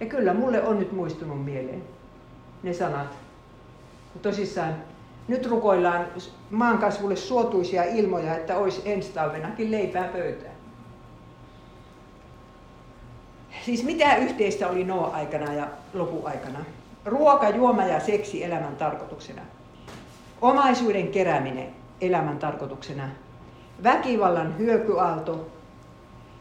[0.00, 1.82] Ja kyllä mulle on nyt muistunut mieleen
[2.62, 3.18] ne sanat.
[4.22, 4.74] Tosissaan
[5.28, 6.06] nyt rukoillaan
[6.50, 10.56] maankasvulle suotuisia ilmoja, että olisi ensi talvenakin leipää pöytään.
[13.64, 16.58] Siis mitä yhteistä oli Noa-aikana ja lopuaikana?
[17.04, 19.42] Ruoka, juoma ja seksi elämän tarkoituksena.
[20.42, 21.68] Omaisuuden kerääminen
[22.00, 23.08] elämän tarkoituksena.
[23.82, 25.46] Väkivallan hyökyaalto.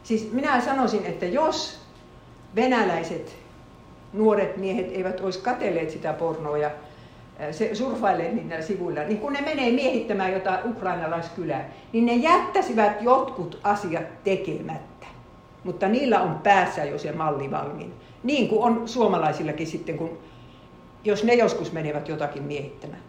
[0.02, 1.80] Siis minä sanoisin, että jos
[2.54, 3.36] venäläiset
[4.16, 6.70] nuoret miehet eivät olisi katelleet sitä pornoa ja
[7.50, 13.60] se surfailee niillä sivuilla, niin kun ne menee miehittämään jotain ukrainalaiskylää, niin ne jättäisivät jotkut
[13.62, 15.06] asiat tekemättä.
[15.64, 17.92] Mutta niillä on päässä jo se malli valmiin.
[18.22, 20.18] Niin kuin on suomalaisillakin sitten, kun,
[21.04, 23.02] jos ne joskus menevät jotakin miehittämään.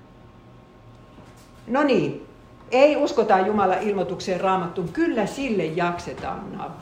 [1.68, 2.26] No niin,
[2.72, 6.82] ei uskota Jumalan ilmoitukseen raamattuun, kyllä sille jaksetaan nauraa.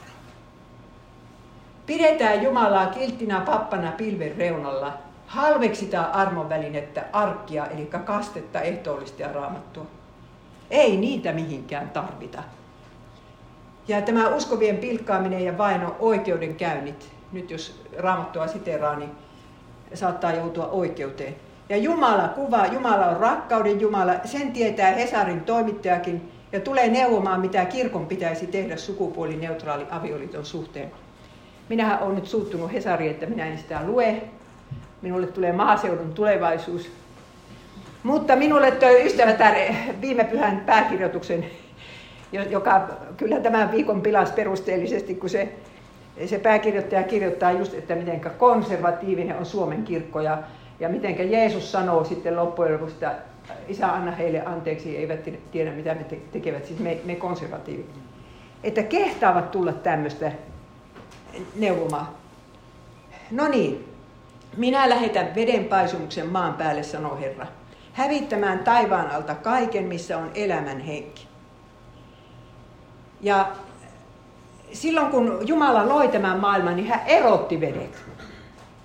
[1.85, 4.93] Pidetään Jumalaa kilttinä pappana pilven reunalla
[5.27, 9.85] halveksitaan armon välinettä, arkkia, eli kastetta, ehtoollista ja raamattua.
[10.69, 12.43] Ei niitä mihinkään tarvita.
[13.87, 19.11] Ja tämä uskovien pilkkaaminen ja vaino oikeudenkäynnit, nyt jos raamattua siteraa, niin
[19.93, 21.35] saattaa joutua oikeuteen.
[21.69, 27.65] Ja Jumala kuvaa, Jumala on rakkauden Jumala, sen tietää Hesarin toimittajakin ja tulee neuvomaan, mitä
[27.65, 30.91] kirkon pitäisi tehdä sukupuolineutraali avioliiton suhteen.
[31.69, 34.21] Minähän olen nyt suuttunut Hesariin, että minä en sitä lue,
[35.01, 36.89] minulle tulee maaseudun tulevaisuus.
[38.03, 39.55] Mutta minulle toi ystävätär
[40.01, 41.45] viime pyhän pääkirjoituksen,
[42.49, 45.53] joka kyllä tämän viikon pilas perusteellisesti, kun se,
[46.25, 50.37] se pääkirjoittaja kirjoittaa just, että miten konservatiivinen on Suomen kirkko ja,
[50.79, 53.15] ja miten Jeesus sanoo sitten loppujen lopuksi, että
[53.67, 57.89] isä anna heille anteeksi, eivät tiedä mitä me tekevät, siis me, me konservatiivit.
[58.63, 60.31] Että kehtaavat tulla tämmöistä
[61.55, 62.07] neuvomaan.
[63.31, 63.93] No niin,
[64.57, 67.47] minä lähetän vedenpaisumuksen maan päälle, sanoo Herra.
[67.93, 71.27] hävittämään taivaan alta kaiken, missä on elämän henki.
[73.21, 73.51] Ja
[74.73, 78.03] silloin kun Jumala loi tämän maailman, niin hän erotti vedet.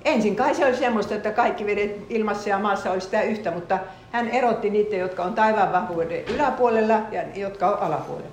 [0.05, 3.78] Ensin kai se oli semmoista, että kaikki vedet ilmassa ja maassa oli sitä yhtä, mutta
[4.12, 8.30] hän erotti niitä, jotka on taivaan vahvuuden yläpuolella ja jotka on alapuolella.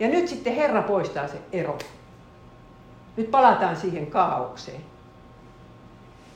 [0.00, 1.78] Ja nyt sitten Herra poistaa se ero.
[3.16, 4.80] Nyt palataan siihen kaaukseen.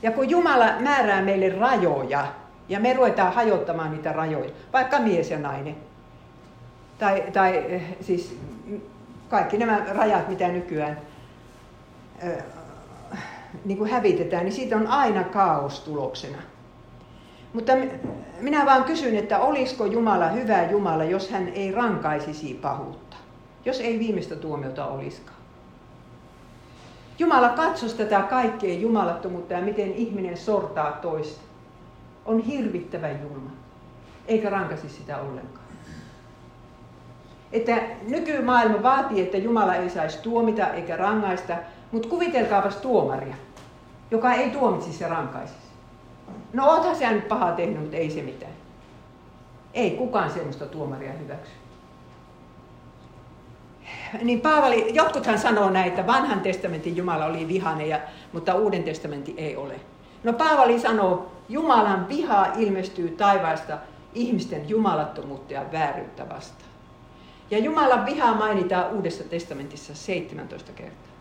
[0.01, 2.27] Ja kun Jumala määrää meille rajoja,
[2.69, 5.75] ja me ruvetaan hajottamaan niitä rajoja, vaikka mies ja nainen,
[6.97, 8.39] tai, tai eh, siis
[9.29, 10.97] kaikki nämä rajat, mitä nykyään
[12.23, 12.43] äh,
[13.65, 16.37] niin kuin hävitetään, niin siitä on aina kaos tuloksena.
[17.53, 17.73] Mutta
[18.39, 23.17] minä vaan kysyn, että olisiko Jumala hyvä Jumala, jos hän ei rankaisisi pahuutta,
[23.65, 25.40] jos ei viimeistä tuomiota olisikaan.
[27.21, 31.41] Jumala katsoisi tätä kaikkea jumalattomuutta ja miten ihminen sortaa toista.
[32.25, 33.49] On hirvittävä julma,
[34.27, 35.65] eikä rankasi sitä ollenkaan.
[37.51, 41.53] Että nykymaailma vaatii, että Jumala ei saisi tuomita eikä rangaista,
[41.91, 43.35] mutta kuvitelkaapas tuomaria,
[44.11, 45.59] joka ei tuomitsisi ja rankaisisi.
[46.53, 48.53] No oothan sä nyt pahaa tehnyt, mutta ei se mitään.
[49.73, 51.60] Ei kukaan semmoista tuomaria hyväksy.
[54.21, 57.99] Niin Paavali, jotkuthan sanoo näin, että vanhan testamentin Jumala oli vihainen, ja,
[58.33, 59.79] mutta uuden testamentin ei ole.
[60.23, 63.77] No Paavali sanoo, Jumalan viha ilmestyy taivaasta
[64.13, 66.71] ihmisten jumalattomuutta ja vääryyttä vastaan.
[67.51, 71.11] Ja Jumalan viha mainitaan Uudessa testamentissa 17 kertaa.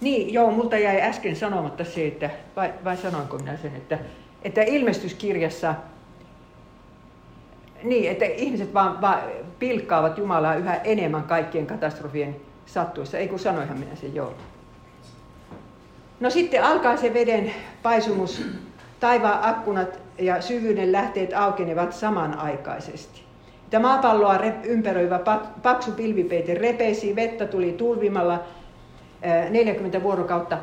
[0.00, 3.98] Niin, joo, multa jäi äsken sanomatta se, että, vai, vai sanoinko minä sen, että,
[4.42, 5.74] että ilmestyskirjassa,
[7.84, 9.20] niin, että ihmiset vaan, vaan
[9.58, 13.18] pilkkaavat Jumalaa yhä enemmän kaikkien katastrofien sattuessa.
[13.18, 14.34] Ei kun sanoinhan minä sen joo.
[16.20, 18.42] No sitten alkaa se veden paisumus,
[19.00, 23.24] taivaan akkunat ja syvyyden lähteet aukenevat samanaikaisesti.
[23.70, 25.20] Tämä maapalloa ympäröivä
[25.62, 28.42] paksu pilvipeite repesi, vettä tuli tulvimalla
[29.50, 30.58] 40 vuorokautta.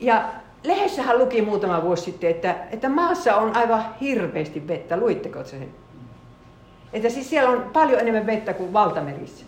[0.00, 0.24] Ja
[0.64, 4.96] lehdessähän luki muutama vuosi sitten, että, että maassa on aivan hirveästi vettä.
[4.96, 5.68] Luitteko sen?
[6.92, 9.44] Että siis siellä on paljon enemmän vettä kuin valtamerissä.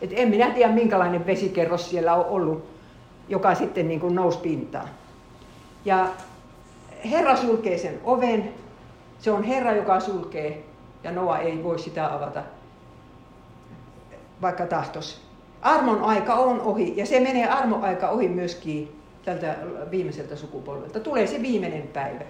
[0.00, 2.64] Et en minä tiedä, minkälainen vesikerros siellä on ollut,
[3.28, 4.88] joka sitten niin kuin nousi pintaan.
[5.84, 6.06] Ja
[7.10, 8.52] Herra sulkee sen oven.
[9.18, 10.64] Se on Herra, joka sulkee,
[11.04, 12.42] ja Noa ei voi sitä avata,
[14.42, 15.20] vaikka tahtos.
[15.62, 19.56] Armon aika on ohi, ja se menee armon aika ohi myöskin tältä
[19.90, 21.00] viimeiseltä sukupolvelta.
[21.00, 22.24] Tulee se viimeinen päivä.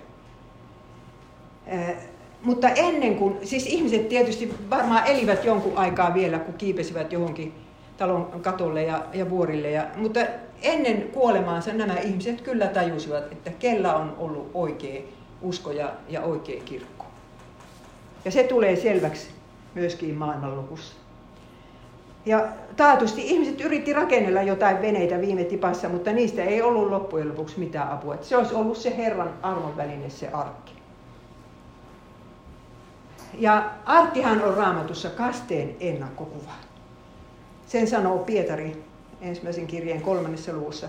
[2.43, 7.55] Mutta ennen kuin, siis ihmiset tietysti varmaan elivät jonkun aikaa vielä, kun kiipesivät johonkin
[7.97, 9.71] talon katolle ja, ja vuorille.
[9.71, 10.21] Ja, mutta
[10.63, 15.01] ennen kuolemaansa nämä ihmiset kyllä tajusivat, että kellä on ollut oikea
[15.43, 17.05] usko ja, ja oikea kirkko.
[18.25, 19.29] Ja se tulee selväksi
[19.75, 20.95] myöskin maailmanlukussa.
[22.27, 27.61] Ja taatusti ihmiset yritti rakennella jotain veneitä viime tipassa, mutta niistä ei ollut loppujen lopuksi
[27.61, 28.17] mitään apua.
[28.21, 30.80] se olisi ollut se Herran armon väline, se arkki.
[33.39, 36.53] Ja arkkihan on raamatussa kasteen ennakkokuva.
[37.67, 38.85] Sen sanoo Pietari
[39.21, 40.87] ensimmäisen kirjeen kolmannessa luvussa.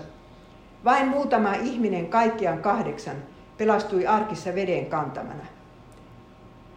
[0.84, 3.16] Vain muutama ihminen, kaikkiaan kahdeksan,
[3.58, 5.44] pelastui arkissa veden kantamana.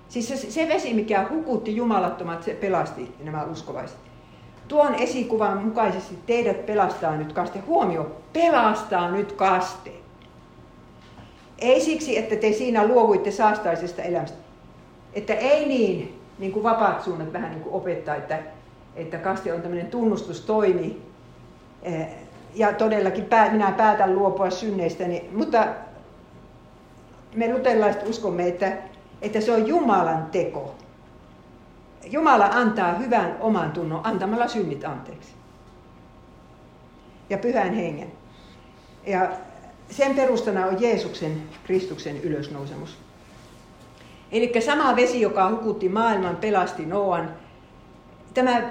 [0.10, 3.98] Siis se, se vesi, mikä hukutti jumalattomat, se pelasti nämä uskovaiset.
[4.68, 7.60] Tuon esikuvan mukaisesti teidät pelastaa nyt kaste.
[7.60, 9.92] Huomio, pelastaa nyt kaste.
[11.60, 14.45] Ei siksi, että te siinä luovuitte saastaisesta elämästä.
[15.16, 18.40] Että ei niin, niin kuin vapaat suunnat vähän niin kuin opettaa, että,
[18.96, 21.02] että kaste on tämmöinen tunnustustoimi.
[21.82, 22.08] Eh,
[22.56, 25.30] ja todellakin minä päätän luopua synneistäni.
[25.32, 25.68] Mutta
[27.36, 28.78] me luterilaiset uskomme, että,
[29.22, 30.76] että se on Jumalan teko.
[32.06, 35.34] Jumala antaa hyvän oman tunnon antamalla synnit anteeksi.
[37.30, 38.12] Ja pyhän hengen.
[39.08, 39.32] Ja
[39.90, 43.05] sen perustana on Jeesuksen, Kristuksen ylösnousemus.
[44.32, 47.30] Eli sama vesi, joka hukutti maailman, pelasti Noan.
[48.34, 48.62] Tämä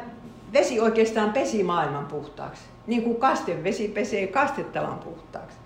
[0.52, 2.62] vesi oikeastaan pesi maailman puhtaaksi.
[2.86, 5.58] Niin kuin kastevesi pesee kastettavan puhtaaksi.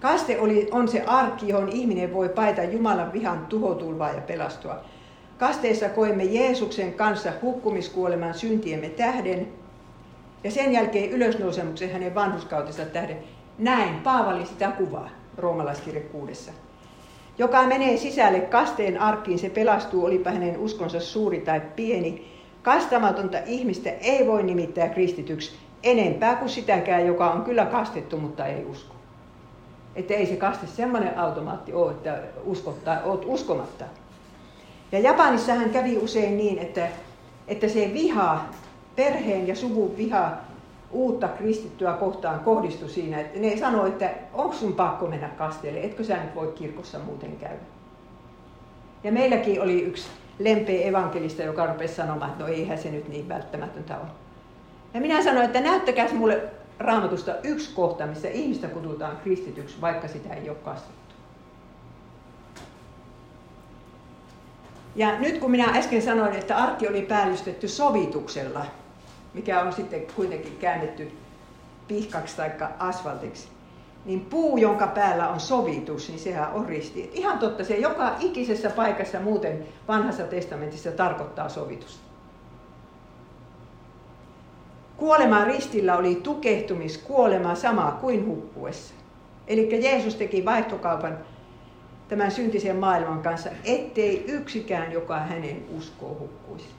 [0.00, 4.80] Kaste oli, on se arkki, johon ihminen voi paita Jumalan vihan tuhotulvaa ja pelastua.
[5.38, 9.48] Kasteessa koemme Jeesuksen kanssa hukkumiskuoleman syntiemme tähden
[10.44, 13.18] ja sen jälkeen ylösnousemuksen hänen vanhuskautensa tähden.
[13.58, 16.52] Näin Paavali sitä kuvaa roomalaiskirje kuudessa.
[17.38, 22.36] Joka menee sisälle kasteen arkkiin, se pelastuu, olipa hänen uskonsa suuri tai pieni.
[22.62, 28.64] Kastamatonta ihmistä ei voi nimittää kristityksi enempää kuin sitäkään, joka on kyllä kastettu, mutta ei
[28.64, 28.94] usko.
[29.96, 33.84] Että ei se kaste semmoinen automaatti ole, että uskot tai oot uskomatta.
[34.92, 36.88] Ja Japanissahan kävi usein niin, että,
[37.48, 38.44] että se viha,
[38.96, 40.32] perheen ja suvun viha
[40.90, 46.04] uutta kristittyä kohtaan kohdistui siinä, että ne sanoi, että onko sun pakko mennä kasteelle, etkö
[46.04, 47.62] sä nyt voi kirkossa muuten käydä.
[49.04, 50.08] Ja meilläkin oli yksi
[50.38, 54.08] lempeä evankelista, joka rupesi sanomaan, että no eihän se nyt niin välttämätöntä ole.
[54.94, 56.42] Ja minä sanoin, että näyttäkää mulle
[56.78, 61.14] raamatusta yksi kohta, missä ihmistä kutsutaan kristityksi, vaikka sitä ei ole kastettu.
[64.96, 68.66] Ja nyt kun minä äsken sanoin, että arkki oli päällystetty sovituksella,
[69.36, 71.12] mikä on sitten kuitenkin käännetty
[71.88, 73.48] pihkaksi tai asfaltiksi,
[74.04, 77.02] niin puu, jonka päällä on sovitus, niin sehän on risti.
[77.02, 82.06] Et ihan totta, se joka ikisessä paikassa muuten vanhassa testamentissa tarkoittaa sovitusta.
[84.96, 88.94] Kuolema ristillä oli tukehtumiskuolema sama kuin hukkuessa.
[89.46, 91.18] Eli Jeesus teki vaihtokaupan
[92.08, 96.75] tämän syntisen maailman kanssa, ettei yksikään, joka hänen uskoo, hukkuisi.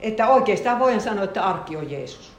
[0.00, 2.32] Että oikeastaan voin sanoa, että arkki on Jeesus.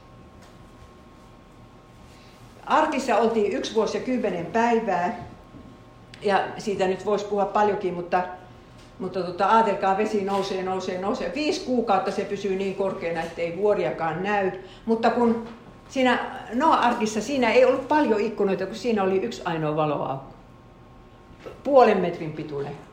[2.66, 5.30] Arkissa oltiin yksi vuosi ja kymmenen päivää,
[6.22, 8.22] ja siitä nyt voisi puhua paljonkin, mutta,
[8.98, 11.32] mutta tota, ajatelkaa, vesi nousee, nousee, nousee.
[11.34, 14.50] Viisi kuukautta se pysyy niin korkeana, ettei vuoriakaan näy.
[14.86, 15.48] Mutta kun
[15.88, 16.18] siinä
[16.54, 20.34] Noa-arkissa siinä ei ollut paljon ikkunoita, kun siinä oli yksi ainoa valoaukko.
[21.64, 22.89] Puolen metrin pituinen.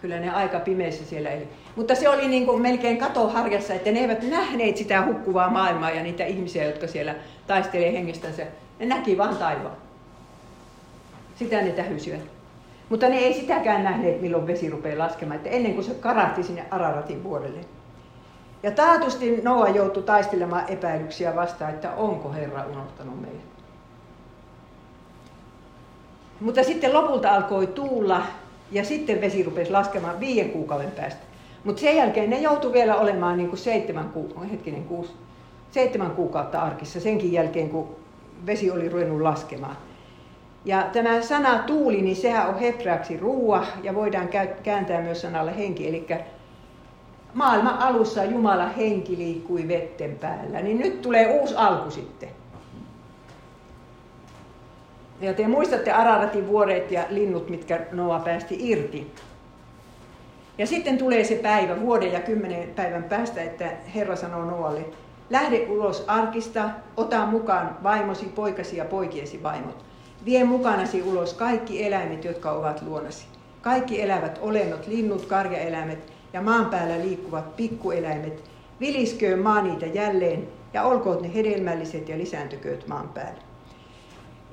[0.00, 1.48] Kyllä ne aika pimeässä siellä eli.
[1.76, 6.02] Mutta se oli niin kuin melkein katoharjassa, että ne eivät nähneet sitä hukkuvaa maailmaa ja
[6.02, 7.14] niitä ihmisiä, jotka siellä
[7.46, 8.46] taistelee hengestänsä.
[8.78, 9.76] Ne näki vain taivaan.
[11.36, 12.20] Sitä ne tähysyivät.
[12.88, 16.64] Mutta ne ei sitäkään nähneet, milloin vesi rupeaa laskemaan, että ennen kuin se karahti sinne
[16.70, 17.60] Araratin vuorelle.
[18.62, 23.50] Ja taatusti Noa joutui taistelemaan epäilyksiä vastaan, että onko Herra unohtanut meidät.
[26.40, 28.22] Mutta sitten lopulta alkoi tuulla
[28.72, 31.20] ja sitten vesi rupesi laskemaan viiden kuukauden päästä.
[31.64, 35.12] Mutta sen jälkeen ne joutui vielä olemaan niin kuin seitsemän, ku, hetkinen, kuusi,
[35.70, 37.96] seitsemän kuukautta arkissa senkin jälkeen, kun
[38.46, 39.76] vesi oli ruvennut laskemaan.
[40.64, 44.28] Ja tämä sana tuuli, niin sehän on hebraaksi ruua ja voidaan
[44.62, 45.88] kääntää myös sanalla henki.
[45.88, 46.06] Eli
[47.34, 50.60] maailman alussa Jumala henki liikkui vetten päällä.
[50.60, 52.28] Niin nyt tulee uusi alku sitten.
[55.20, 59.12] Ja te muistatte Araratin vuoret ja linnut, mitkä Noa päästi irti.
[60.58, 64.84] Ja sitten tulee se päivä, vuoden ja kymmenen päivän päästä, että Herra sanoo Noalle,
[65.30, 69.84] lähde ulos arkista, ota mukaan vaimosi, poikasi ja poikiesi vaimot.
[70.24, 73.26] Vie mukanasi ulos kaikki eläimet, jotka ovat luonasi.
[73.62, 78.42] Kaikki elävät olennot, linnut, karjaeläimet ja maan päällä liikkuvat pikkueläimet.
[78.80, 83.49] Vilisköön maa niitä jälleen ja olkoot ne hedelmälliset ja lisääntykööt maan päällä.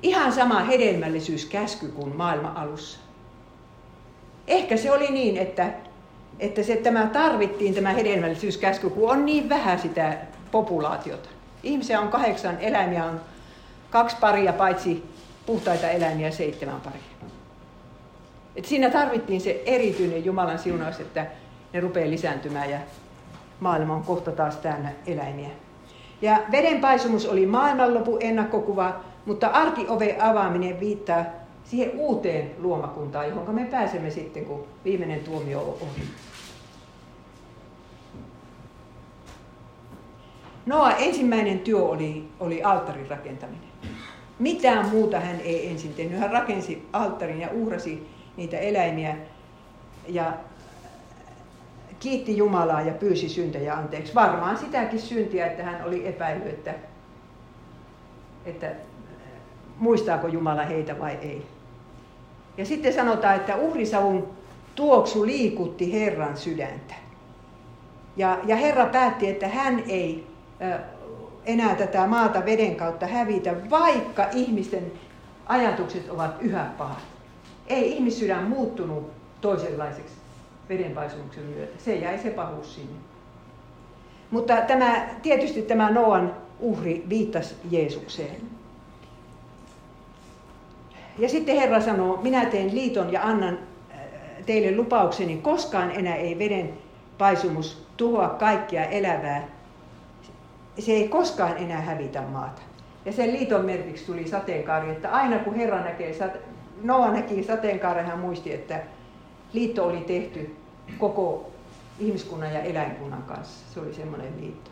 [0.02, 2.98] Ihan sama hedelmällisyyskäsky kuin maailman alussa.
[4.46, 5.70] Ehkä se oli niin, että,
[6.38, 10.18] että se, tämä tarvittiin tämä hedelmällisyyskäsky, kun on niin vähän sitä
[10.50, 11.28] populaatiota.
[11.62, 13.20] Ihmisiä on kahdeksan, eläimiä on
[13.90, 15.04] kaksi paria, paitsi
[15.46, 17.00] puhtaita eläimiä seitsemän paria.
[18.56, 21.26] Et siinä tarvittiin se erityinen Jumalan siunaus, että
[21.72, 22.78] ne rupeaa lisääntymään ja
[23.60, 25.48] maailma on kohta taas täynnä eläimiä.
[26.22, 31.24] Ja vedenpaisumus oli maailmanlopun ennakkokuva, mutta arkiove avaaminen viittaa
[31.64, 36.02] siihen uuteen luomakuntaan, johon me pääsemme sitten, kun viimeinen tuomio on ohi.
[40.66, 43.68] Noa ensimmäinen työ oli, oli alttarin rakentaminen.
[44.38, 46.20] Mitään muuta hän ei ensin tehnyt.
[46.20, 49.16] Hän rakensi alttarin ja uhrasi niitä eläimiä
[50.08, 50.32] ja
[52.00, 54.14] kiitti Jumalaa ja pyysi syntejä anteeksi.
[54.14, 56.74] Varmaan sitäkin syntiä, että hän oli epäillyt, että,
[58.44, 58.72] että
[59.78, 61.46] muistaako Jumala heitä vai ei.
[62.56, 64.28] Ja sitten sanotaan, että uhrisavun
[64.74, 66.94] tuoksu liikutti Herran sydäntä.
[68.16, 70.26] Ja, ja Herra päätti, että hän ei
[71.46, 74.92] enää tätä maata veden kautta hävitä, vaikka ihmisten
[75.46, 77.02] ajatukset ovat yhä pahat.
[77.66, 79.10] Ei ihmissydän muuttunut
[79.40, 80.14] toisenlaiseksi
[80.68, 81.72] vedenpaisumuksen myötä.
[81.78, 82.98] Se jäi se pahuus sinne.
[84.30, 88.57] Mutta tämä, tietysti tämä Noan uhri viittasi Jeesukseen.
[91.18, 93.58] Ja sitten Herra sanoo, minä teen liiton ja annan
[94.46, 96.72] teille lupaukseni, koskaan enää ei veden
[97.18, 99.48] paisumus tuhoa kaikkia elävää,
[100.78, 102.62] se ei koskaan enää hävitä maata.
[103.04, 106.14] Ja sen liiton merkiksi tuli sateenkaari, että aina kun Herra näkee,
[106.82, 108.80] Noa näki sateenkaaren, hän muisti, että
[109.52, 110.56] liitto oli tehty
[110.98, 111.50] koko
[111.98, 113.74] ihmiskunnan ja eläinkunnan kanssa.
[113.74, 114.70] Se oli semmoinen liitto.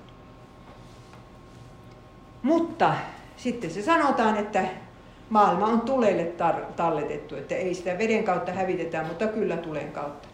[2.42, 2.94] Mutta
[3.36, 4.64] sitten se sanotaan, että
[5.30, 10.28] maailma on tulelle tar- talletettu, että ei sitä veden kautta hävitetä, mutta kyllä tulen kautta.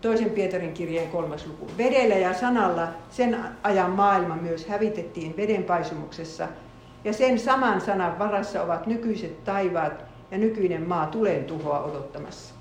[0.00, 1.66] Toisen Pietarin kirjeen kolmas luku.
[1.78, 6.48] Vedellä ja sanalla sen ajan maailma myös hävitettiin veden paisumuksessa,
[7.04, 12.54] ja sen saman sanan varassa ovat nykyiset taivaat ja nykyinen maa tulen tuhoa odottamassa.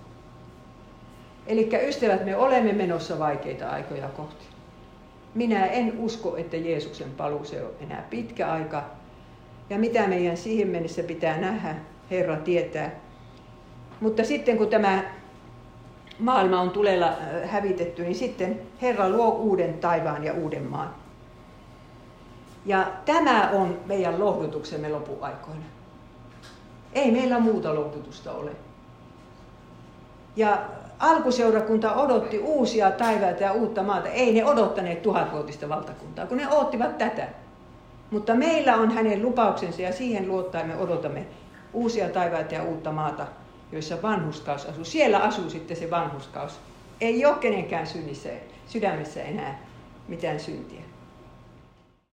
[1.48, 4.46] Eli ystävät, me olemme menossa vaikeita aikoja kohti.
[5.36, 7.10] Minä en usko, että Jeesuksen
[7.44, 8.99] se on enää pitkä aika.
[9.70, 11.76] Ja mitä meidän siihen mennessä pitää nähdä,
[12.12, 12.92] Herra tietää.
[14.00, 15.04] Mutta sitten kun tämä
[16.20, 17.14] maailma on tulella
[17.46, 20.96] hävitetty, niin sitten Herra luo uuden taivaan ja uuden maan.
[22.66, 25.66] Ja tämä on meidän lohdutuksemme lopuaikoina.
[26.94, 28.52] Ei meillä muuta lohdutusta ole.
[30.36, 30.66] Ja
[31.00, 34.10] alkuseurakunta odotti uusia taivaita ja uutta maata.
[34.10, 37.28] Ei ne odottaneet tuhatvuotista valtakuntaa, kun ne oottivat tätä.
[38.12, 41.26] Mutta meillä on hänen lupauksensa ja siihen luottaen me odotamme
[41.74, 43.28] uusia taivaita ja uutta maata,
[43.72, 44.86] joissa vanhuskaus asuu.
[44.86, 46.60] Siellä asuu sitten se vanhuskaus.
[47.02, 48.30] Ei ole kenenkään synnissä,
[48.68, 49.60] sydämessä enää
[50.08, 50.82] mitään syntiä.